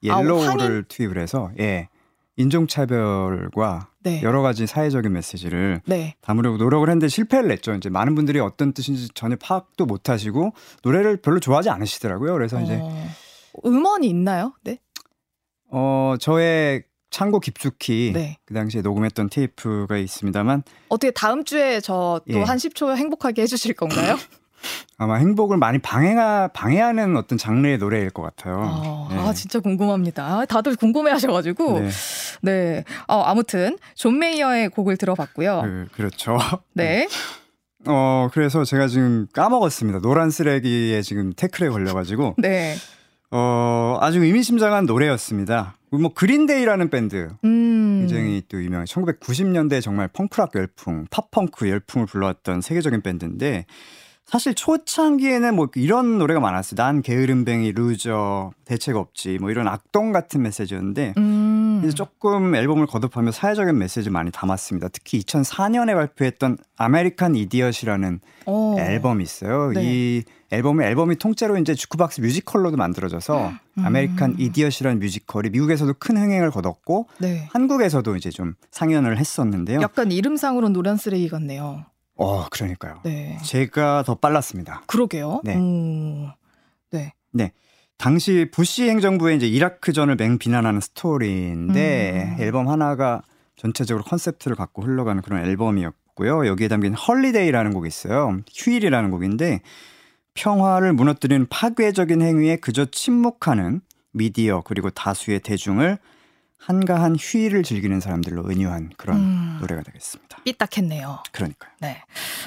[0.09, 0.85] 아, yellow를 황인?
[0.89, 1.89] 투입을 해서, 예.
[2.37, 4.23] 인종차별과 네.
[4.23, 6.15] 여러 가지 사회적인 메시지를 네.
[6.21, 7.75] 담으려고 노력을 했는데 실패를 했죠.
[7.75, 12.33] 이제 많은 분들이 어떤 뜻인지 전혀 파악도 못 하시고, 노래를 별로 좋아하지 않으시더라고요.
[12.33, 13.09] 그래서 이제, 어,
[13.65, 14.55] 음원이 있나요?
[14.63, 14.79] 네.
[15.71, 18.39] 어, 저의 창고 깊숙이 네.
[18.45, 22.43] 그 당시에 녹음했던 테이프가 있습니다만, 어떻게 다음 주에 저 또 예.
[22.43, 24.17] 한 10초 행복하게 해주실 건가요?
[24.99, 28.61] 아마 행복을 많이 방해하, 방해하는 어떤 장르의 노래일 것 같아요.
[28.63, 29.19] 어, 네.
[29.19, 30.45] 아 진짜 궁금합니다.
[30.47, 31.89] 다들 궁금해하셔가지고 네,
[32.43, 32.85] 네.
[33.09, 35.63] 어, 아무튼 존 메이어의 곡을 들어봤고요.
[35.63, 36.39] 그, 그렇죠.
[36.75, 37.09] 네.
[37.87, 40.01] 어, 그래서 제가 지금 까먹었습니다.
[40.01, 42.77] 노란 쓰레기에 지금 태클에 걸려가지고, 네.
[43.31, 45.77] 어, 아주 의미심장한 노래였습니다.
[45.91, 47.31] 뭐, 그린데이라는 밴드.
[47.45, 48.07] 음.
[48.07, 53.67] 굉장히 또 유명한 1990년대 정말 펑크락 열풍, pop punk 열풍을 불러왔던 세계적인 밴드인데
[54.27, 56.77] 사실 초창기에는 뭐 이런 노래가 많았어요.
[56.77, 61.83] 난 게으름뱅이, 루저, 대책 없지 뭐 이런 악동 같은 메시지였는데 음.
[61.85, 64.89] 이제 조금 앨범을 거듭하며 사회적인 메시지 많이 담았습니다.
[64.89, 68.77] 특히 2004년에 발표했던 American Idiot이라는 어.
[68.79, 69.73] 앨범이 있어요.
[69.73, 69.83] 네.
[69.85, 73.85] 이 앨범이 앨범이 통째로 이제 주크박스 뮤지컬로도 만들어져서 음.
[73.85, 77.49] American Idiot이라는 뮤지컬이 미국에서도 큰 흥행을 거뒀고 네.
[77.53, 79.81] 한국에서도 이제 좀 상연을 했었는데요.
[79.83, 81.85] 약간 이름상으로 노란 쓰레기 같네요.
[82.17, 83.01] 어, 그러니까요.
[83.05, 83.39] 네.
[83.45, 84.83] 제가 더 빨랐습니다.
[84.87, 85.41] 그러게요.
[85.45, 85.57] 네.
[85.57, 86.31] 음.
[87.35, 87.53] 네.
[87.97, 92.43] 당시 부시 행정부의 이제 이라크전을 맹 비난하는 스토리인데 음.
[92.43, 93.23] 앨범 하나가
[93.57, 96.47] 전체적으로 컨셉트를 갖고 흘러가는 그런 앨범이었고요.
[96.47, 98.39] 여기에 담긴 Holiday라는 곡이 있어요.
[98.53, 99.63] 휴일이라는 곡인데
[100.35, 103.81] 평화를 무너뜨리는 파괴적인 행위에 그저 침묵하는
[104.13, 105.99] 미디어 그리고 다수의 대중을
[106.67, 109.59] 한가한 휴일을 즐기는 사람들로 은유한 그런 음.
[109.61, 110.39] 노래가 되겠습니다.
[110.45, 111.23] 삐딱했네요.
[111.31, 111.71] 그러니까요.
[111.81, 111.99] 네.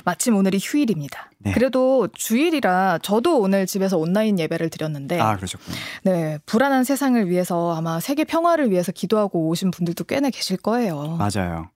[0.05, 1.29] 마침 오늘이 휴일입니다.
[1.37, 1.51] 네.
[1.51, 5.75] 그래도 주일이라 저도 오늘 집에서 온라인 예배를 드렸는데 아 그러셨군요.
[6.03, 11.17] 네, 불안한 세상을 위해서 아마 세계 평화를 위해서 기도하고 오신 분들도 꽤나 계실 거예요.
[11.17, 11.69] 맞아요.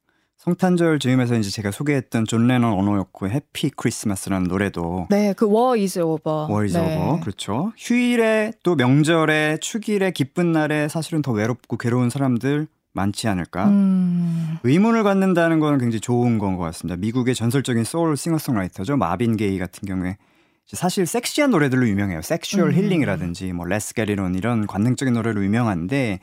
[0.44, 6.00] 성탄절 즈음에서 이제 제가 소개했던 존 레넌 오노요코의 Happy Christmas라는 노래도 네, 그 War is
[6.00, 6.52] over.
[6.51, 6.96] War is 네.
[6.97, 7.72] over 그렇죠.
[7.78, 13.68] 휴일에 또 명절에 축일에 기쁜 날에 사실은 더 외롭고 괴로운 사람들 많지 않을까.
[13.68, 16.98] 음, 의문을 갖는다는 건 굉장히 좋은 건 것 같습니다.
[17.00, 18.98] 미국의 전설적인 소울 싱어송라이터죠.
[18.98, 20.18] 마빈 게이 같은 경우에
[20.66, 22.24] 사실 섹시한 노래들로 유명해요.
[22.24, 22.74] Sexual 음.
[22.74, 26.20] Healing이라든지 뭐 Let's Get It On 이런 관능적인 노래로 유명한데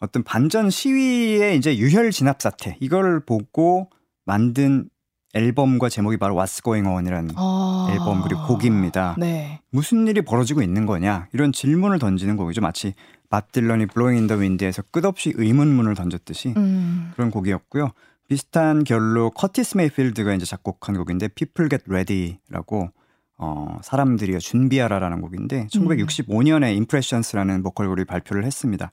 [0.00, 3.90] 어떤 반전 시위의 이제 유혈 진압 사태 이걸 보고
[4.24, 4.88] 만든
[5.34, 7.88] 앨범과 제목이 바로 What's Going On이라는 아.
[7.90, 9.16] 앨범 그리고 곡입니다.
[9.18, 9.60] 네.
[9.70, 12.60] 무슨 일이 벌어지고 있는 거냐 이런 질문을 던지는 곡이죠.
[12.60, 12.94] 마치
[13.28, 17.90] 밥 딜런이 Blowing in the Wind에서 끝없이 의문문을 던졌듯이 음, 그런 곡이었고요.
[18.28, 22.90] 비슷한 결로 커티스 메이필드가 이제 작곡한 곡인데 People Get Ready라고
[23.36, 28.92] 어, 사람들이 준비하라라는 곡인데 1965년에 Impressions라는 보컬 그룹이 발표를 했습니다.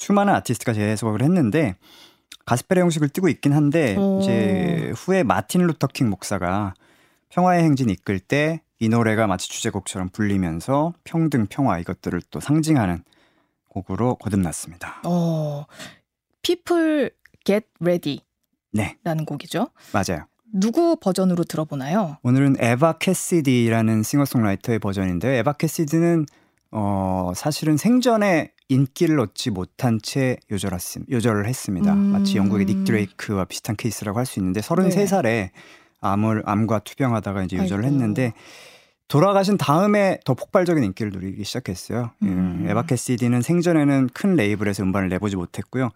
[0.00, 1.76] 수많은 아티스트가 재해석을 했는데
[2.46, 4.20] 가스펠의 형식을 띠고 있긴 한데 오.
[4.20, 6.74] 이제 후에 마틴 루터킹 목사가
[7.28, 13.04] 평화의 행진 이끌 때 이 노래가 마치 주제곡처럼 불리면서 평등 평화 이것들을 또 상징하는
[13.68, 15.02] 곡으로 거듭났습니다.
[15.04, 15.66] 어,
[16.42, 17.10] People
[17.44, 18.20] Get Ready.
[18.72, 19.68] 네, 라는 곡이죠.
[19.92, 20.24] 맞아요.
[20.52, 22.16] 누구 버전으로 들어보나요?
[22.22, 25.32] 오늘은 에바 캐시디라는 싱어송라이터의 버전인데요.
[25.32, 26.24] 에바 캐시디는
[26.72, 31.92] 어 사실은 생전에 인기를 얻지 못한 채 요절했음, 요절을 했습니다.
[31.92, 31.98] 음.
[32.12, 35.50] 마치 영국의 닉 드레이크와 비슷한 케이스라고 할 수 있는데 33살에
[36.00, 37.94] 암을 암과 투병하다가 이제 요절을 아이고.
[37.94, 38.32] 했는데
[39.08, 42.12] 돌아가신 다음에 더 폭발적인 인기를 누리기 시작했어요.
[42.22, 42.28] 음.
[42.62, 45.90] 음, 에바 캐시디는 생전에는 큰 레이블에서 음반을 내보지 못했고요.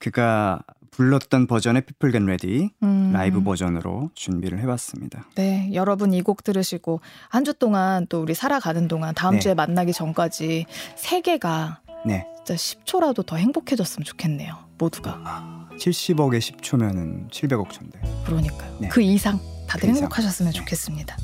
[0.00, 3.12] 그가 불렀던 버전의 People Get Ready 음.
[3.12, 5.26] 라이브 버전으로 준비를 해봤습니다.
[5.34, 9.40] 네, 여러분 이 곡 들으시고 한 주 동안 또 우리 살아가는 동안 다음 네.
[9.40, 10.66] 주에 만나기 전까지
[10.96, 12.26] 세계가 네.
[12.44, 14.56] 진짜 10초라도 더 행복해졌으면 좋겠네요.
[14.78, 15.68] 모두가.
[15.78, 18.00] 70억에 10초면은 700억 초인데.
[18.26, 18.76] 그러니까요.
[18.80, 18.88] 네.
[18.88, 19.96] 그 이상 다들 그 이상.
[20.04, 21.16] 행복하셨으면 좋겠습니다.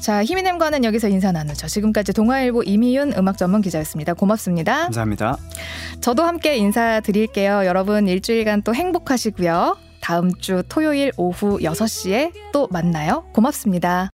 [0.00, 1.66] 자, 히미넴과는 여기서 인사 나누죠.
[1.66, 4.14] 지금까지 동아일보 이미윤 음악 전문 기자였습니다.
[4.14, 4.84] 고맙습니다.
[4.84, 5.36] 감사합니다.
[6.00, 7.66] 저도 함께 인사드릴게요.
[7.66, 9.76] 여러분 일주일간 또 행복하시고요.
[10.00, 13.24] 다음 주 토요일 오후 6시에 또 만나요.
[13.32, 14.06] 고맙습니다.